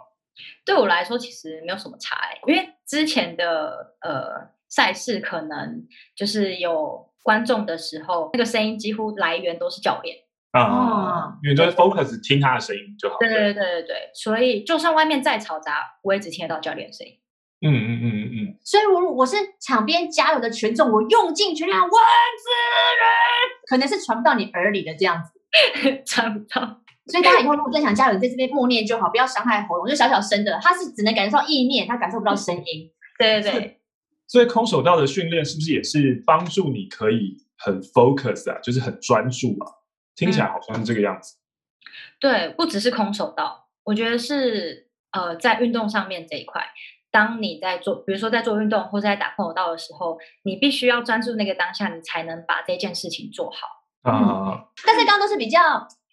[0.65, 10.17] 对我来说，其实没有什么差欸，因为之前的呃赛事可能就是有观众的时候，那个声音几乎来源都是教练
[10.53, 13.17] 啊，嗯、因为就是 focus 听他的声音就好。
[13.19, 17.19] 对对对对对，所以就算外面再嘈杂，我也只听得到教练的声音。
[17.67, 18.26] 嗯嗯嗯，
[18.67, 25.31] 所以我我是场边加油的群众，我用尽全力，文姿云，可能是传不到你耳里的这样子，
[26.05, 26.83] 传不到。
[27.07, 32.91] 所以大家以后如果真想加油，在这边默念就好，不要伤害喉咙，就小小声的，他是只能感受到意念，他感受不到声音。
[33.21, 33.81] 对对对。
[34.27, 39.71] 所以空手道的训练是不是也是帮助你可以很 focus 啊，就是很专注啊？
[40.17, 41.37] 听起来好像是这个样子。
[41.37, 41.87] 嗯、
[42.19, 46.61] 对，不只是空手道，我觉得是呃，在运动上面这一块。
[47.17, 53.57] 当你在做，比如说在做运动或者在打空手道的时候，你必须要专注那个当下，你才能把这件事情做好。
[54.03, 54.65] 啊、嗯！
[54.87, 55.59] 但是刚刚都是比较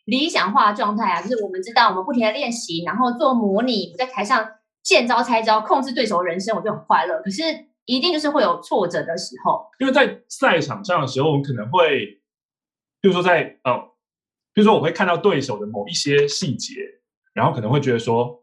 [0.05, 4.49] 理想化的状态啊，就是我们知道我们不停的练习，然后做模拟，在台上
[4.81, 7.21] 见招拆招，控制对手的人生，我就很快乐。
[7.21, 7.43] 可是
[7.83, 12.21] 一定就是会有挫折的时候，因为在赛场上的时候，我们可能会，
[13.01, 13.77] 比如说在呃，
[14.53, 16.75] 比如说我会看到对手的某一些细节，
[17.33, 18.41] 然后可能会觉得说。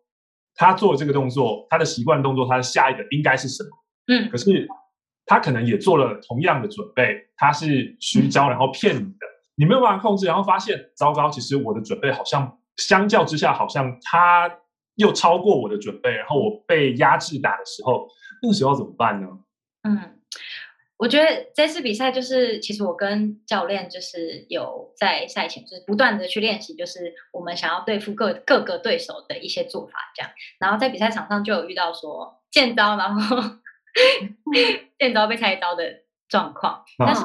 [0.61, 3.71] 他做这个动作，他的习惯动作，他的下一个应该是什么？
[4.09, 4.69] 嗯，可是
[5.25, 14.51] 他可能也做了同样的准备，他是虚招，然后骗你的，嗯、你没有办法控制，然后发现糟糕，其实我的准备好像相较之下，好像他
[14.97, 18.07] 又超过我的准备，然后我被压制打的时候，
[18.43, 19.29] 那个时候怎么办呢？
[19.85, 20.20] 嗯。
[21.01, 30.31] 我觉得这次比赛就是，其实我跟教练就是有在赛前就是不断的去练习，就是我们想要对付各各个对手的一些做法，这样。
[30.59, 33.37] 然后在比赛场上就有遇到说见招，然后
[34.99, 36.85] 见招被猜招的状况。
[36.99, 37.25] 但是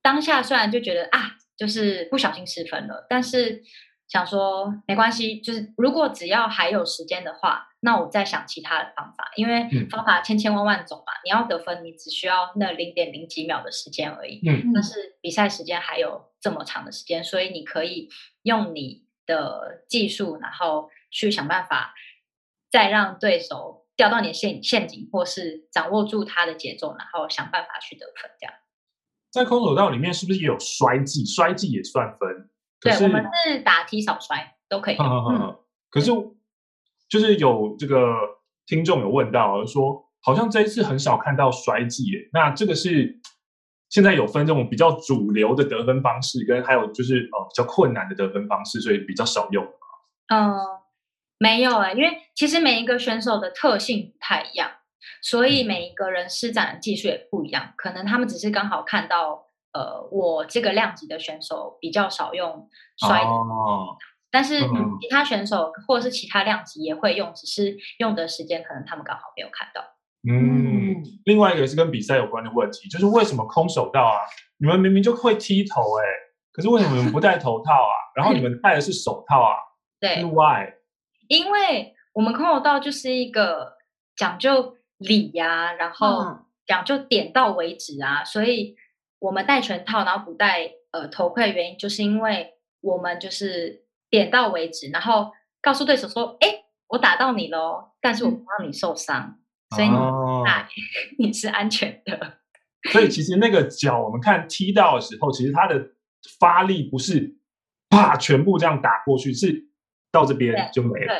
[0.00, 3.62] 当下虽然就觉得啊，就是不小心失分了，但是。
[4.08, 11.12] 想说没关系，就是如果只要还有时间的话，那我再想其他的方法，因为方法千千万万种嘛。
[11.14, 14.40] 嗯、你要得分，你只需要那零点零几秒的时间而已。
[14.48, 18.08] 嗯，但是比赛时间还有这么长的时间，所以你可以
[18.42, 21.92] 用你的技术，然后去想办法，
[22.70, 28.30] 再让对手掉到你的陷陷阱，或是掌握住他的节奏，然后想办法去得分。
[28.38, 28.54] 这样，
[29.32, 31.24] 在空手道里面是不是也有摔技？
[31.24, 32.48] 摔技也算分？
[32.80, 34.96] 对，我们是打踢扫摔都可以。
[35.90, 36.10] 可是
[37.12, 38.10] 就是有这个
[38.64, 42.18] 听众有问到，说好像这一次很少看到摔技耶。
[42.32, 43.20] 那这个是
[43.90, 49.62] 现在有分这种比较主流的得分方式，跟还有就是呃比较困难的得分方式，所以比较少用。
[50.28, 50.56] 嗯，
[51.36, 54.70] 没有哎，因为其实每一个选手的特性不太一样，
[55.20, 57.74] 所以每一个人施展的技术也不一样。
[57.76, 59.44] 可能他们只是刚好看到。
[59.74, 63.96] 呃，我这个量级的选手比较少用摔，哦、
[64.32, 69.84] 但是其他选手或者是其他量级也会用，只是用的时间可能他们刚好没有看到。
[70.28, 74.18] 嗯，另外一个也是跟比赛有关的问题，就是为什么空手道啊，
[74.58, 76.12] 你们明明就会踢头哎、欸，
[76.52, 77.94] 可是为什么你们不戴头套啊？
[78.16, 79.54] 然后你们戴的是手套啊？
[80.00, 80.72] 对，Why？
[81.28, 83.74] 因为我们空手道就是一个
[84.16, 88.76] 讲究礼呀、啊，然后讲究点到为止啊，所以。
[89.22, 93.81] 我们戴拳套，然后不戴呃头盔的原因，就是因为我们就是
[94.12, 99.38] 点到为止，然后告诉对手说：“哎，我打到你喽，但是我不让你受伤，
[99.70, 99.88] 嗯、所以
[101.18, 102.38] 你 你是安全的。”
[102.92, 105.80] 所以其实那个脚，我们看踢到的时候，其实它的
[106.38, 107.36] 发力不是
[107.88, 109.68] 啪全部这样打过去，是
[110.12, 111.14] 到这边就没了。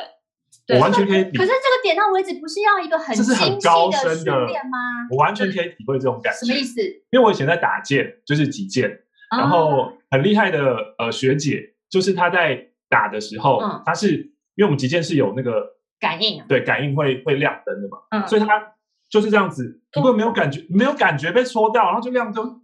[0.67, 4.77] 对我完全可以，可是这个点到为止不是要一个很很高深的训练吗？
[5.09, 6.45] 我完全可以体会这种感觉。
[6.45, 6.79] 什么意思？
[7.09, 8.87] 因为我以前在打剑，就是击剑，
[9.31, 14.13] 哦、然后很厉害的呃学姐，就是她在打的时候，嗯、它是
[14.55, 15.51] 因为我们击剑是有那个
[15.99, 18.75] 感应，对，感应会会亮灯的嘛，嗯、所以它
[19.09, 22.61] 就是这样子，如果没有感觉，嗯、没有感觉被戳到，然后就亮灯。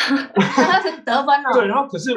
[1.04, 2.12] 得分了，对，然后可是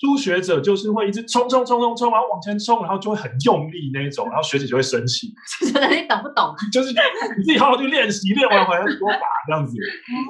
[0.00, 5.34] 初学者就是会一直冲冲冲冲冲，然后往前冲，然后就会很用力那一种，然后学姐就会生气。
[5.90, 6.54] 你懂不懂？
[6.72, 9.76] 就是你自己好好去练习，练完回来多打这样子。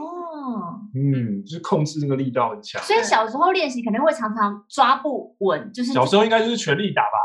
[0.00, 2.80] 哦，嗯，就是控制那个力道很强。
[2.82, 7.18] 所以小时候练习可能会常常抓不稳，就是小时候应该就是全力打吧。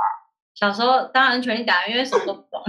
[0.54, 2.62] 小时候当然全力打，因为什么都不懂。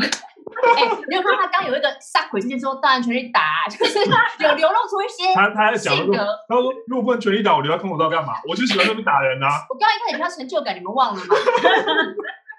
[0.78, 6.14] 哎，你有看他刚有一个杀鬼之前说，当然全力打，就是有流露出一些他他在讲说，
[6.48, 8.34] 他说如果不能全力打，我留在空手道干嘛？
[8.48, 9.46] 我就喜欢那边打人呐。
[9.68, 11.34] 我刚刚一开始比较成就感，你们忘了吗？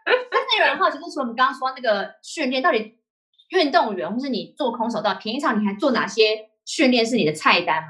[0.06, 2.98] 但是有人好奇，就是说我们刚刚说那个训练，到底
[3.50, 7.88] 运动员或是你做空手道，平常你还做哪些训练是你的菜单嘛？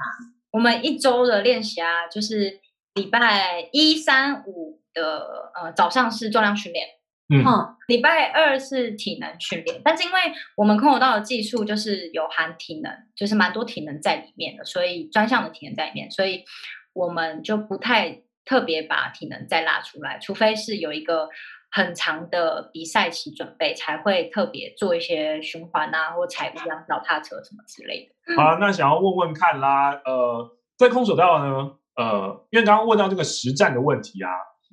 [0.52, 2.60] 我们一周的练习啊，就是
[2.94, 6.86] 礼拜一、三、五的呃早上是重量训练。
[7.32, 7.42] 嗯，
[7.88, 10.20] 礼拜二是体能训练，但是因为
[10.56, 16.44] 我们空手道的技术就是有含体能，就是蛮多体能在里面的，所以专项的体能在里面，所以
[16.92, 21.30] 我们就不太特别把体能再拉出来，除非是有一个
[21.70, 28.36] 很长的比赛期准备，才会特别做一些循环啊，或踩一辆脚踏车什么之类的。
[28.36, 34.28] 好，那想要问问看啦，呃，在空手道呢，呃，因为刚刚问到这个实战的问题啊，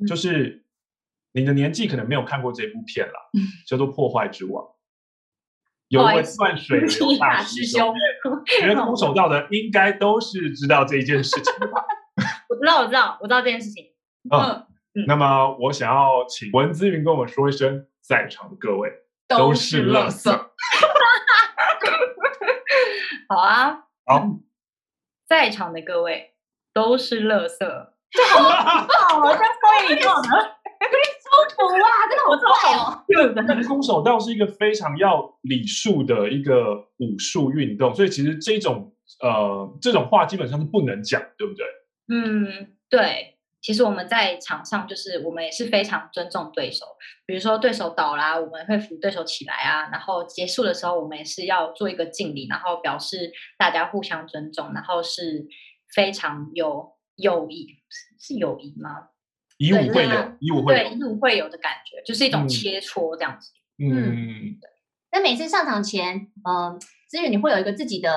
[0.06, 0.66] 就是。
[1.34, 3.30] 你的年纪可能没有看过这部片了，
[3.68, 4.64] 叫做《破坏之王》，
[5.90, 7.94] 有位断水流大师兄，
[8.62, 11.84] 因为空手道的应该都是知道这一件事情的吧？
[12.50, 13.86] 我知道，我知道，我知道这件事情。
[14.30, 14.68] 嗯，
[15.08, 18.92] 那么我想要请文姿云跟我说一声，在场的各位
[19.28, 20.30] 都是垃圾。
[23.30, 24.28] 好啊，好，
[25.28, 26.34] 在场的各位
[26.74, 27.66] 都是垃圾。
[28.30, 30.61] 好，我在说一个呢。
[31.22, 31.88] 冲突啊！
[32.10, 33.68] 真的好帅哦。
[33.68, 41.66] 空手道是一个非常要礼数的一个武术运动，所以其实这种呃这种话基本上是不能讲，对不对？
[42.10, 43.38] 嗯，对。
[43.62, 46.84] 其实我们在场上就是我们也是非常尊重对手，
[47.28, 55.46] 比如说对手倒啦，我们会扶对手起来啊，然后结束的时候我们也是要做一个敬礼，然后表示大家互相尊重，然后是
[55.94, 57.68] 非常有友谊，
[58.20, 59.10] 是友谊吗？
[59.62, 63.52] 以武会友，以武会友，对，以武会友的感觉，就是一种切磋这样子。
[63.78, 64.58] 嗯。
[65.12, 68.10] 那每次上场前，嗯、呃，姿芸你会有一个自己的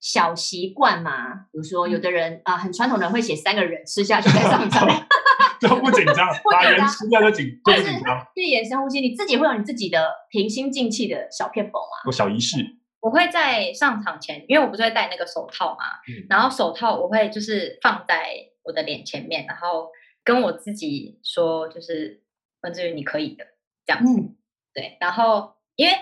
[0.00, 1.46] 小习惯吗？
[1.50, 4.86] 比如说，有的人啊、呃，很传统的人会写三个人吃下去再上场，
[5.60, 8.26] 就不紧张，把人吃掉就紧，就不紧张。
[8.34, 12.04] 闭眼深呼吸，你自己会有你自己的平心静气的小撇步吗？
[12.04, 12.58] 有小仪式。
[13.00, 18.28] 我会在上场前，因为我不是会戴那个手套嘛，嗯、然后手套我会就是放在
[18.62, 19.88] 我的脸前面，然后
[20.24, 22.22] 跟我自己说，就是
[22.62, 23.44] 文姿芸你可以的，
[23.86, 24.20] 这样子。
[24.20, 24.36] 嗯、
[24.74, 25.92] 对，然后因为。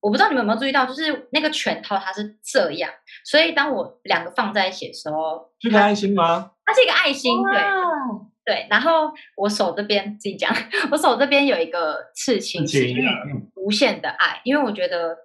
[0.00, 2.88] 我不知道你们有没有注意到，就是那个拳套它是这样，
[3.24, 6.52] 所以当我两个放在一起的时候，是个爱心吗？
[6.64, 7.60] 它是一个爱心，对
[8.44, 8.66] 对。
[8.70, 10.54] 然后我手这边自己讲，
[10.92, 12.94] 我手这边有一个刺青，是
[13.56, 15.18] 无限的爱，因为我觉得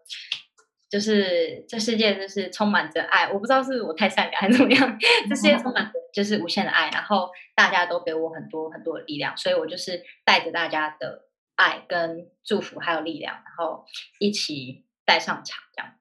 [0.93, 11.23] 就是这世界就是充满着爱，我不知道是我太善良还是怎么样， 这世界充满着就是无限的爱，然后大家都给我很多很多的力量，所以我就是带着大家的。
[11.55, 13.85] 爱跟祝福还有力量，然后
[14.19, 15.93] 一起带上场这样。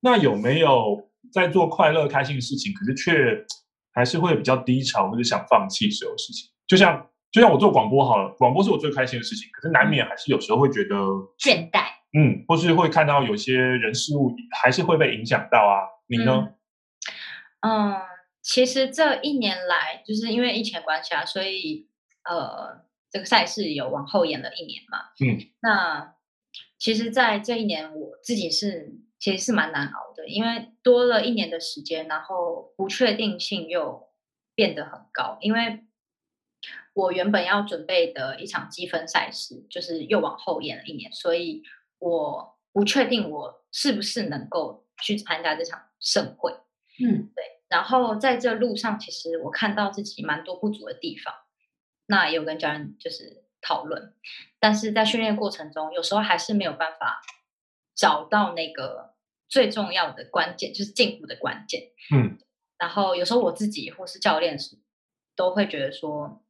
[0.00, 3.44] 那有没有在做快乐开心的事情，可是却
[3.92, 6.48] 还是会比较低潮或者想放弃所有事情？
[6.66, 10.94] 就像就像我做广播好了，广播是我最开心的事情，可是难免还是有时候会觉得
[11.38, 15.88] 倦怠，嗯，或是会看到有些人事物还是会被影响到啊。
[16.06, 16.54] 你呢？
[17.60, 17.96] 嗯，嗯，
[18.42, 21.88] 其实这一年来，就是因为疫情关系啊，所以
[22.24, 22.86] 呃。
[23.10, 24.98] 这个赛事有往后延了一年嘛？
[25.18, 26.14] 嗯，那
[26.76, 34.10] 其实，在这一年，我自己是其实是蛮难熬的，因为多了一年的时间，然后不确定性又
[34.54, 35.38] 变得很高。
[35.40, 35.86] 因为
[36.92, 41.62] 我原本要准备的一场积分赛事，就是又往后延了一年，所以
[41.98, 46.52] 我不确定我是不是能够去参加这场盛会。
[47.04, 47.44] 嗯，对。
[47.68, 51.34] 然后在这路上，其实我看到自己蛮多不足的地方。
[52.06, 54.14] 那也有跟教练就是讨论，
[54.58, 57.20] 但是在训练过程中，有时候还是没有办法
[57.94, 59.14] 找到那个
[59.46, 61.90] 最重要的关键，就是进步的关键。
[62.10, 62.38] 嗯，
[62.78, 64.78] 然后有时候我自己或是教练时
[65.36, 66.42] 都会觉得说，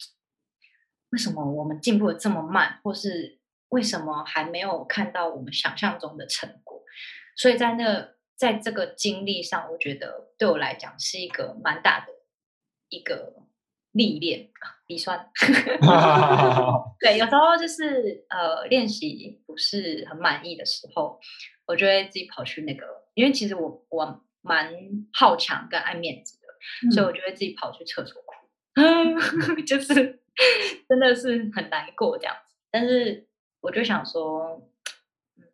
[1.10, 3.37] 为什么我们进步的这么慢，或是
[3.68, 6.82] 为什么还没有看到我们想象中的成果？
[7.36, 12.12] 所以在那在这个经历上，我觉得对我来讲是一个蛮大的
[12.88, 13.44] 一个。
[13.92, 14.50] 历练
[14.86, 15.30] 鼻酸，
[17.00, 21.18] 对，有时候就是呃练习不是很满意的时候，
[21.66, 24.72] 我就会自己跑去那个，因为其实我我蛮
[25.12, 26.46] 好强跟爱面子的，
[26.86, 30.22] 嗯、所以我就会自己跑去厕所哭， 就是
[30.86, 32.54] 真的是很难过这样子。
[32.70, 33.26] 但是
[33.60, 34.70] 我就想说，
[35.36, 35.44] 嗯，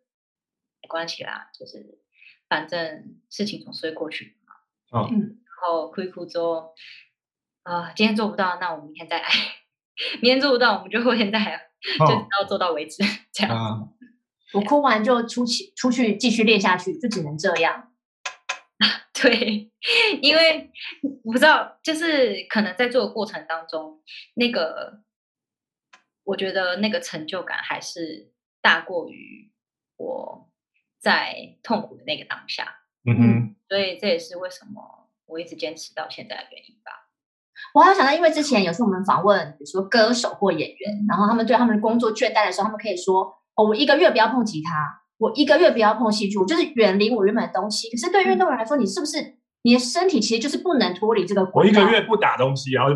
[0.81, 1.99] 没关系啦，就是
[2.47, 4.53] 反正事情总是会过去的嘛。
[4.99, 6.73] 哦、嗯，然后哭一哭之后。
[7.63, 9.27] 啊、呃，今天做不到，那我明天再来。
[10.21, 11.55] 明天做不到，我们就后天再来，
[11.99, 13.03] 哦、就到做到为止。
[13.31, 13.89] 这样，嗯、
[14.53, 17.91] 我哭完就出去，出去继续练下去，就只能这样。
[19.19, 19.71] 对，
[20.21, 20.71] 因为
[21.23, 23.99] 我不知道，就是可能在做的过程当中，
[24.35, 25.01] 那个
[26.25, 29.51] 我觉得那个成就感还是大过于
[29.95, 30.49] 我
[30.99, 32.67] 在痛苦的那个当下。
[33.07, 36.91] 嗯哼，所以这也是为什么我一直坚持到现在的原因吧。
[37.73, 51.49] 我还想到，因为之前有时候我们访问，比如说歌手或演员，然后他们对他们的工作倦怠的时候，他们可以说：“哦，我一个月不要碰吉他，我一个月不要碰戏剧，我就是远离我原本的东西。”可是对运动员来说，你是不是你的身体其实就是不能脱离这个？
[51.53, 52.91] 我一个月不打东西，然后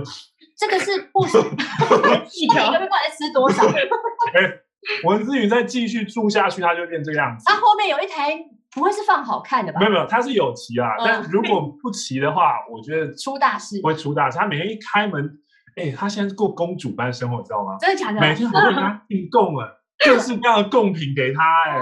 [0.59, 1.39] 这个是不行。
[2.41, 3.63] 一个月不管吃多少？
[4.35, 4.59] 哎，
[5.05, 7.45] 文姿芸再继续住下去，他就变这个样子。
[7.47, 8.37] 他后面有一台。
[8.71, 9.79] 不会是放好看的吧？
[9.79, 13.81] 没有没有，他是有骑啊，嗯、但如果不骑的话，我觉得出大事。
[13.81, 14.37] 不会出大事。
[14.37, 15.27] 他每天一开门，
[15.75, 17.77] 哎，他现在过公主般生活，你知道吗？
[17.81, 18.21] 真的假的？
[18.21, 19.67] 每天好多人给他订贡啊，
[20.05, 21.79] 各式各样的贡品给他，哎，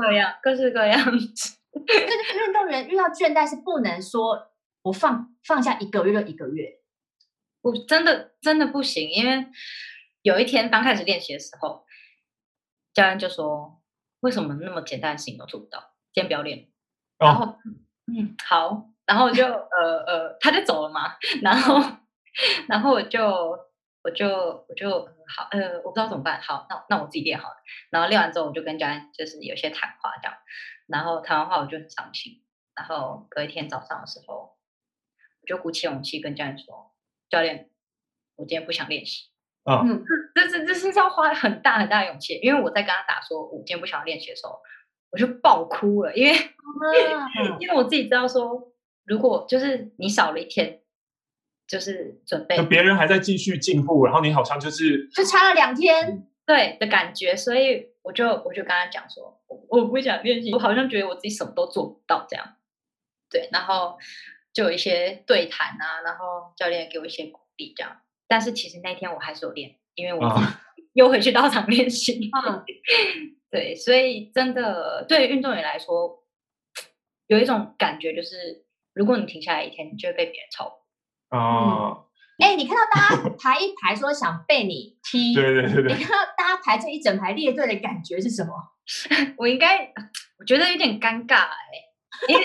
[0.00, 0.98] 各样各式各样。
[1.04, 4.38] 这个运动员遇到倦怠是不能说
[4.82, 6.64] 我放放下一个月就一个月，
[7.62, 9.46] 我真的真的不行，因为
[10.22, 11.84] 有一天刚开始练习的时候，
[12.92, 13.82] 教练就说
[14.20, 16.68] ：“为什么那么简单的事情都做不到？”先不要练，
[17.18, 17.58] 然后、哦、
[18.06, 21.80] 嗯好，然后就呃呃他就走了嘛，然后
[22.66, 23.24] 然后我就
[24.02, 24.90] 我就我就
[25.28, 27.56] 好呃我不知道怎么办，好那那我自己练好了，
[27.90, 30.36] 然后练完之后我就跟教练就是有些谈话这样，
[30.88, 32.42] 然后谈完话我就很伤心，
[32.74, 34.56] 然后隔一天早上的时候
[35.42, 36.92] 我就鼓起勇气跟教练说，
[37.30, 37.70] 教练
[38.36, 39.30] 我今天不想练习。
[39.64, 40.04] 嗯，
[40.34, 44.58] 这这这是要花很大很大的勇气，因为我在跟他打说我今天不想练习的时候，
[45.10, 48.72] 我就爆哭了，因为、嗯、因为我自己知道说，
[49.04, 50.80] 如果就是你少了一天，
[51.68, 62.56] 就是准备，别人还在继续进步，然后你好像就是就差了两天，对的感觉，所以我就我就跟他讲说，我我不想练习，我好像觉得我自己什么都做不到这样，
[63.30, 63.98] 对，然后
[64.52, 68.00] 就有一些对谈啊，然后教练给我一些鼓励这样。
[68.28, 70.42] 但是其实那天我还是有练，因为我
[70.94, 72.30] 又回去 到场练习。
[72.46, 72.64] 嗯，
[73.50, 76.24] 对，所以真的对于运动员来说，
[77.26, 81.38] 有一种感觉就是，如果你停下来一天，你就会被别人超过。
[81.38, 82.06] 哦，
[82.38, 88.52] 哎、嗯欸，你看到大家排一排说想被你踢， 对对对对，你看到大家排成一整排列队的感觉是什么？
[89.38, 89.92] 我应该
[90.38, 92.44] 我觉得有点尴尬哎、欸，因为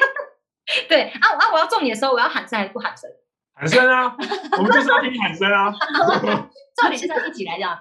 [0.89, 3.09] 对啊啊，我要中你的时候，我要喊声还是不喊声？
[3.57, 4.13] 喊声啊！
[4.57, 5.71] 我们就是要听你喊声啊！
[6.75, 7.79] 重点是要一起来这样。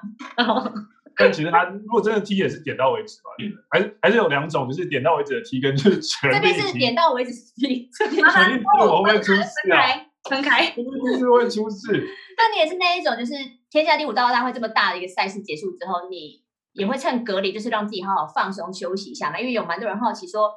[1.17, 3.31] 但其实他如果真的踢也是点到为止吧，
[3.71, 6.41] 还是还是有两种，就是点到为止的踢跟就是全力踢。
[6.41, 9.83] 这边是点到为止踢，这边全力踢我会出事啊！
[10.31, 12.09] 分开，分开，是会出事。
[12.37, 13.33] 但你也是那一种，就是
[13.69, 19.41] 天下第五道大会这么大的一个赛事结束之后，你也会趁隔离，就是让自己好好放松休息一下嘛？
[19.41, 20.53] 因为有蛮多人好奇说，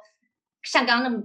[0.62, 1.24] 像刚刚那么。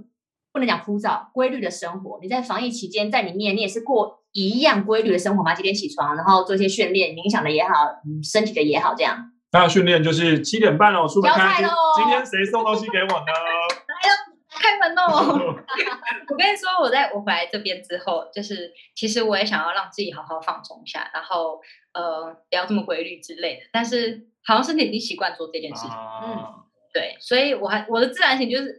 [0.54, 2.20] 不能讲枯燥，规律的生活。
[2.22, 5.56] 你在防疫期间，在里面你也是过一样规律的生活吗？
[5.56, 7.70] 几点起床，然后做一些训练，冥想的也好，
[8.06, 9.32] 嗯，身体的也好，这样。
[9.51, 11.58] 那训练就是七点半了，出门开
[11.95, 13.26] 今，天谁送东西给我呢？
[13.26, 14.16] 来了，
[14.49, 15.56] 开门哦！
[16.30, 21.60] 我跟你说，我在我回来这边之后，就是其实我也想要让自己好好放松一下，然后
[21.93, 23.62] 呃，不要这么规律之类的。
[23.72, 26.54] 但是好像身体已经习惯做这件事情，啊、嗯，
[26.93, 28.78] 对，所以我还我的自然型就是。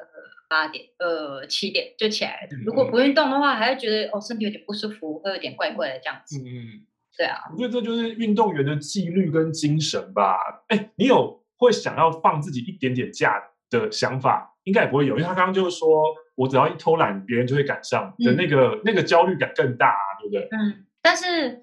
[0.54, 2.48] 八点，呃，七点就起来了。
[2.64, 6.38] 如果不运动的话，还会觉得哦，身体有点不舒服，会有点怪怪的这样子。
[6.38, 6.86] 嗯，
[7.18, 7.40] 对啊。
[7.50, 10.38] 我觉得这就是运动员的纪律跟精神吧。
[10.68, 14.56] 哎，你有会想要放自己一点点假的想法？
[14.62, 20.48] 应该也不会有，因为他刚刚就是说我只要一偷懒，别人就会赶上的那个、嗯、那个焦虑感更大、啊，对不对？
[20.56, 20.86] 嗯。
[21.02, 21.60] 但是，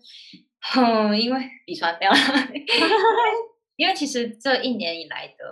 [0.59, 2.11] 哼，因为比传没有，
[3.77, 5.45] 因为其实这一年以来的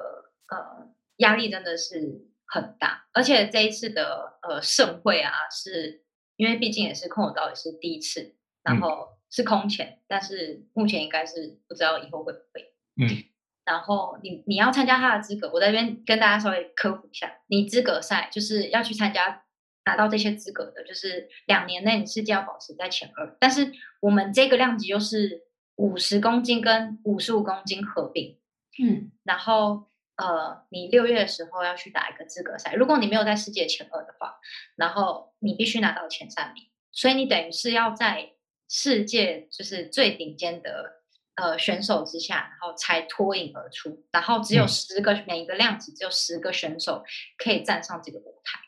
[0.49, 2.27] 呃压力真的是。
[2.52, 6.04] 很大，而且这一次的呃盛会啊，是
[6.36, 12.74] 因为毕竟也是空手道也是第一次，然后是空前，嗯、但是目前应该是不知道以后会不会。
[13.00, 13.06] 嗯，
[13.64, 19.43] 然后你你要参加他的资格，我在这边跟大家稍微科普一下，你资格赛就是要去参加
[19.86, 25.43] 拿到这些资格的，就是两年内你世界要保持在前二，但是我们这个量级就是
[25.76, 28.39] 五十公斤跟五十五公斤合并，
[28.84, 29.88] 嗯，然后。
[30.20, 34.38] 呃，你六月的时候要去打一个资格赛，如果你没有在世界前二的话，
[34.76, 38.34] 然后你必须拿到前三名，所以你等于是要在
[38.67, 41.03] 世界就是最顶尖的
[41.36, 47.01] 呃选手之下，然后才脱颖而出，然后只有十个、嗯、每一个量级只有十个选手
[47.38, 48.59] 可以站上这个舞台，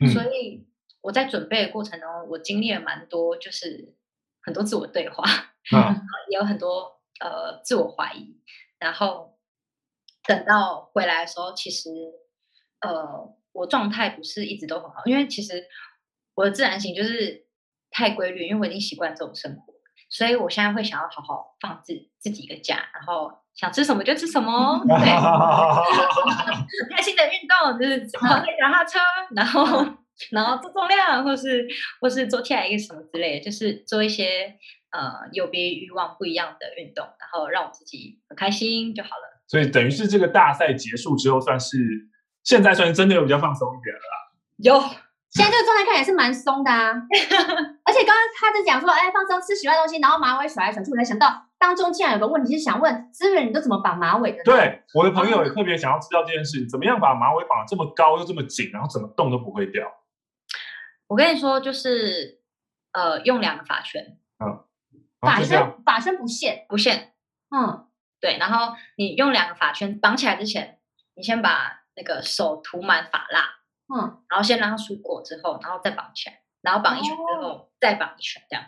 [0.00, 0.66] 嗯、所以
[1.02, 3.94] 我在准备的过程中，我经历了蛮多，就是
[4.40, 5.24] 很多自我对话，
[5.70, 6.00] 嗯、
[6.30, 8.40] 也有很多呃自我怀疑，
[8.78, 9.33] 然后。
[10.26, 11.90] 等到回来的时候，其实，
[12.80, 15.64] 呃，我状态不是一直都很好，因为其实
[16.34, 17.46] 我的自然型就是
[17.90, 19.74] 太规律，因为我已经习惯这种生活，
[20.08, 24.96] 所以我现在会想要好好放自自己一个假，然后想吃什么就吃什么， 对，
[26.96, 28.98] 开心的运动就是跑个脚踏车，
[29.36, 29.86] 然后
[30.32, 31.68] 然后做重量，或是
[32.00, 34.58] 或是做 T I 什么之类的，就是做一些
[34.90, 39.33] 呃有别于往不一样的运动，然后让我自己很开心就好了。
[39.46, 41.78] 所以等于是这个大赛结束之后，算是
[42.42, 44.32] 现在算是真的有比较放松一点了啦。
[44.56, 44.80] 有，
[45.30, 46.92] 现在这个状态看起来是蛮松的啊。
[47.84, 54.42] 而且刚刚他在讲说，哎，放松吃喜欢的东西，然后马尾甩来甩去，我才想到当中竟然有个问题是想问资源，你都怎么绑马尾的？
[54.44, 59.86] 对，我的朋友也特别想要知道这件事，怎么样把马尾绑这么高又这么紧，然后怎么动都不会掉。
[61.06, 62.40] 我跟你说，就是
[62.92, 64.64] 呃，用两个发圈，嗯，
[65.20, 67.12] 发圈发圈不限不限，
[67.50, 67.86] 嗯。
[68.24, 70.78] 对，然后你用两个发圈绑起来之前，
[71.14, 73.44] 你先把那个手涂满发蜡，
[73.94, 78.64] 嗯，然后先让它梳过之后，然后再绑起来，然后绑一圈之后、哦、再绑一圈，这样。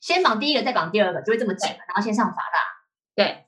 [0.00, 1.70] 先绑第一个，再绑第二个，就会这么紧。
[1.70, 2.58] 然后先上发蜡。
[3.14, 3.46] 对，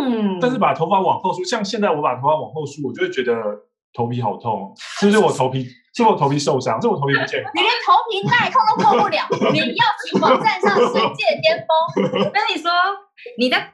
[0.00, 0.38] 嗯。
[0.40, 3.34] 但是把头发往后梳，像现在我把头发往后梳，我就会觉得
[3.92, 5.68] 头皮好痛，是不是我头皮？
[5.94, 6.80] 是不是我头皮受伤？
[6.80, 7.52] 是我头皮不健康？
[7.54, 12.08] 你连头皮耐痛都破不了，你要怎么站上世界巅峰？
[12.24, 12.72] 我跟你说，
[13.36, 13.73] 你在。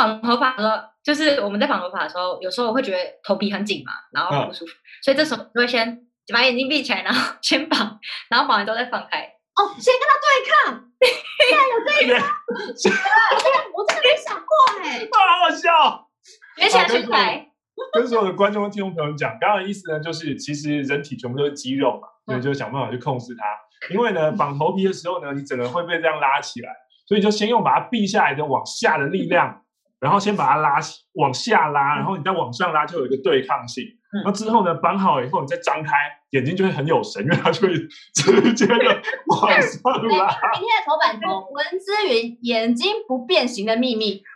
[0.00, 7.98] 绑头发的时候，就是我们在绑头发的时候，有时候我会觉得头皮很紧嘛，然后很不舒服，嗯、所以这时候就会先把眼睛闭起来，然后先绑，
[8.30, 9.20] 然后绑完之后再放开。
[9.56, 12.90] 哦，哦，先跟他对抗， 竟然有这一招，
[13.76, 14.48] 我真的没想过
[14.80, 16.08] 哎， 好好笑，
[16.56, 17.46] 学起来学起来。
[17.92, 23.44] 跟所有的观众和听众朋友讲，刚刚的意思呢，就是其实人体全部都是肌肉嘛，所以就想办法去控制它。
[23.92, 26.70] 因为呢，绑头皮的时候呢，你整个会被这样拉起来，
[27.08, 29.64] 所以就先用把它闭下来的往下的力量，
[30.00, 33.84] 然后先把它拉起，往下拉，然后你再往上拉，就有一个对抗性。
[34.24, 35.92] 那之后呢，绑好以后，你再张开
[36.30, 37.74] 眼睛就会很有神，因为它就会
[38.12, 40.00] 直接的往上拉。
[40.02, 44.20] 明天的头版头，文之云眼睛不变形的秘密。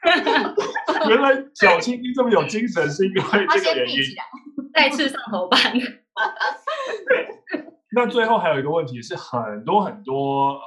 [1.08, 3.98] 原来小青青这么有精神，是因为这个原因。
[4.72, 5.58] 再次上头版。
[7.96, 10.60] 那最后还有一个问题是，很多很多呃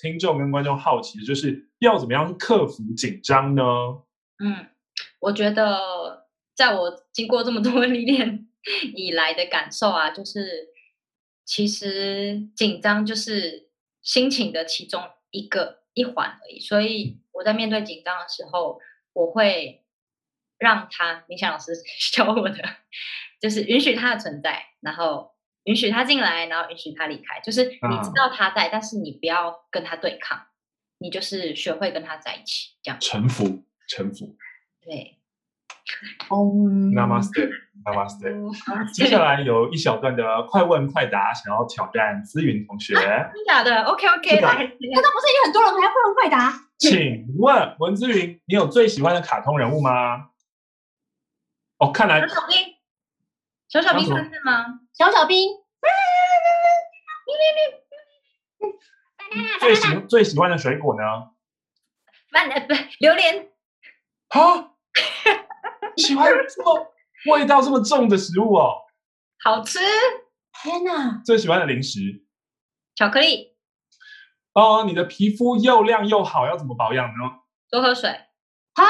[0.00, 3.62] 听众跟观众好奇的就是，要怎么样克服紧张呢？
[4.38, 4.68] 嗯，
[5.20, 8.48] 我觉得在我经过这么多 历练。
[8.94, 10.70] 以来的感受啊，就是
[11.44, 13.68] 其实紧张就是
[14.00, 16.58] 心情的其中一个一环而已。
[16.58, 18.80] 所以我在面对紧张的时候，
[19.12, 19.84] 我会
[20.56, 21.72] 让他，明祥老师
[22.10, 22.56] 教我的，
[23.38, 27.42] 就是允许他的存在，然后允许他进来，然后允许他离开。
[27.42, 30.46] 就是你知道他在，嗯、但是你不要跟他对抗，
[30.96, 32.98] 你就是学会跟他在一起，这样。
[32.98, 34.36] 臣服，臣服。
[34.80, 35.18] 对。
[36.28, 38.32] Om Namaste，Namaste。
[38.94, 42.94] 接下来有一小段的快问快答，想要挑战姿云同学。
[42.94, 44.40] 真的假的？OK OK，来。
[44.40, 46.52] 刚刚不是已经很多人还要快问快答？
[46.78, 50.30] 请问文姿云，你有最喜欢的卡通人物吗？
[51.78, 52.56] 哦，看来小小兵，
[53.68, 54.80] 小小兵算是吗？
[54.94, 55.50] 小小兵。
[59.60, 61.02] 最喜最喜欢的水果呢？
[62.98, 63.50] 榴莲。
[64.34, 64.74] 好。
[65.96, 66.92] 喜欢这么
[67.30, 68.74] 味道这么重的食物哦，
[69.44, 69.78] 好吃！
[70.60, 71.22] 天哪！
[71.24, 72.00] 最喜欢的零食，
[72.96, 73.54] 巧克力。
[74.54, 77.42] 哦，你的皮肤又亮又好，要怎么保养呢？
[77.70, 78.10] 多喝水。
[78.10, 78.84] 啊？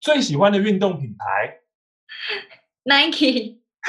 [0.00, 1.60] 最喜欢的运动品牌？
[2.84, 3.62] Nike。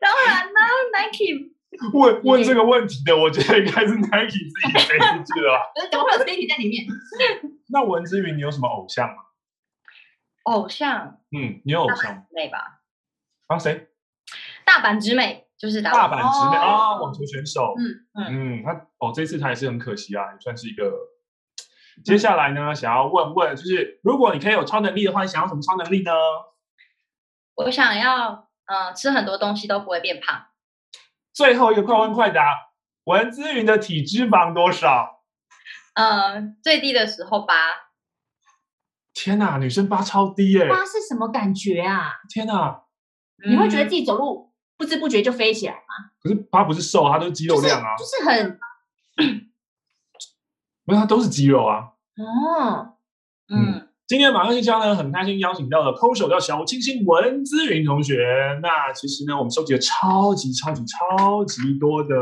[0.00, 1.51] 当然啦，Nike。
[1.94, 5.72] 问问这个问题的，我觉得应该是 Nike 自己飞出去了吧？
[5.90, 6.86] 怎么会有 Nike 在里面？
[7.68, 9.14] 那文之云，你有什么偶像吗？
[10.44, 12.80] 偶像，嗯，你有偶像美吧？
[13.46, 13.88] 啊，谁？
[14.64, 17.74] 大阪直美，就是大阪直美啊，网球选手。
[17.78, 20.90] 嗯嗯嗯，他哦，这次他也是很可惜啊，也算是一个。
[22.04, 26.12] 接下来呢，想要问问，就是如果你可以有超能力的话，你想要什么超能力呢？
[27.54, 30.46] 我想要，嗯，吃很多东西都不会变胖。
[31.32, 32.42] 最后一个快问快答，
[33.04, 35.22] 文姿云的体脂肪多少？
[35.94, 37.54] 嗯，最低的时候八。
[39.14, 40.68] 天呐，女生八超低耶！
[40.68, 42.12] 八是什么感觉啊？
[42.28, 42.82] 天呐，
[43.46, 46.12] 你会觉得自己走路不知不觉就飞起来吗？
[46.22, 48.58] 可是八不是瘦，它都是肌肉量啊，就是很，
[50.84, 51.92] 没有，它都是肌肉啊。
[52.16, 52.96] 哦，
[53.48, 58.58] 嗯，今天马上信箱呢，很开心邀请到了空手叫小清新文姿云同学。
[58.62, 62.14] 那其实呢，我们收集了超级超级超级多的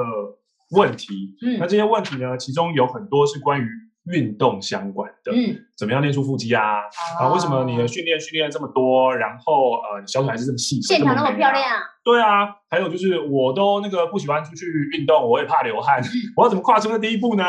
[0.71, 1.35] 问题。
[1.45, 3.67] 嗯，那这些问题呢，其中有很多是关于。
[4.11, 6.79] 运动相关的，嗯，怎么样练出腹肌啊？
[7.21, 11.63] 啊，为什么你的训练训练这么多，然后呃，小腿还是这么细，线条那么漂亮？
[12.03, 16.03] 对啊，还有就是我都那个不喜欢出去运动，我也怕流汗，
[16.35, 17.45] 我要怎么跨出那第一步呢？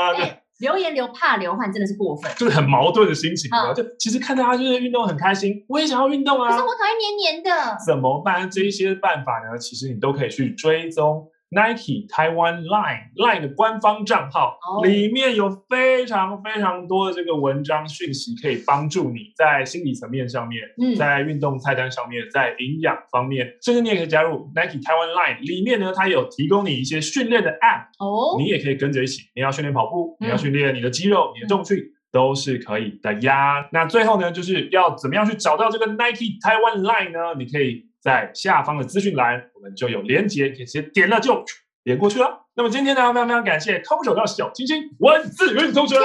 [0.62, 3.74] 流言流怕流汗真的是过分，就是很矛盾的心情啊。
[3.74, 8.50] 就其实看大家就是运动很开心，我也想要运动啊，可是我讨厌黏黏的，怎么办？
[8.50, 11.28] 这一些办法呢，其实你都可以去追踪。
[11.52, 14.86] Nike Taiwan Line Line 的官方账号、oh.
[14.86, 29.24] 里面有非常非常多的这个文章讯息，可以帮助你在心理层面上面，嗯、在运动菜单上面，在营养方面，甚至你也可以加入 Nike Taiwan Line 里面呢，它有提供你一些训练的 App，哦，你也可以跟着一起。
[29.36, 31.78] 你要训练跑步，你要训练你的肌肉，嗯、你的重训
[32.14, 33.68] 都是可以的呀。
[33.74, 37.36] 那最后呢，就是要怎么样去找到这个 Nike Taiwan Line 呢？
[37.38, 37.91] 你可以。
[38.02, 41.44] 在下方的资讯栏，我们就有连结，可以直接点了就
[41.84, 42.48] 连过去了。
[42.56, 45.96] 那么今天呢，非常非常感谢空手道小清新文字云同学，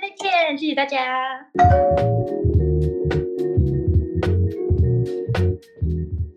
[0.00, 1.00] 再见，谢谢大家。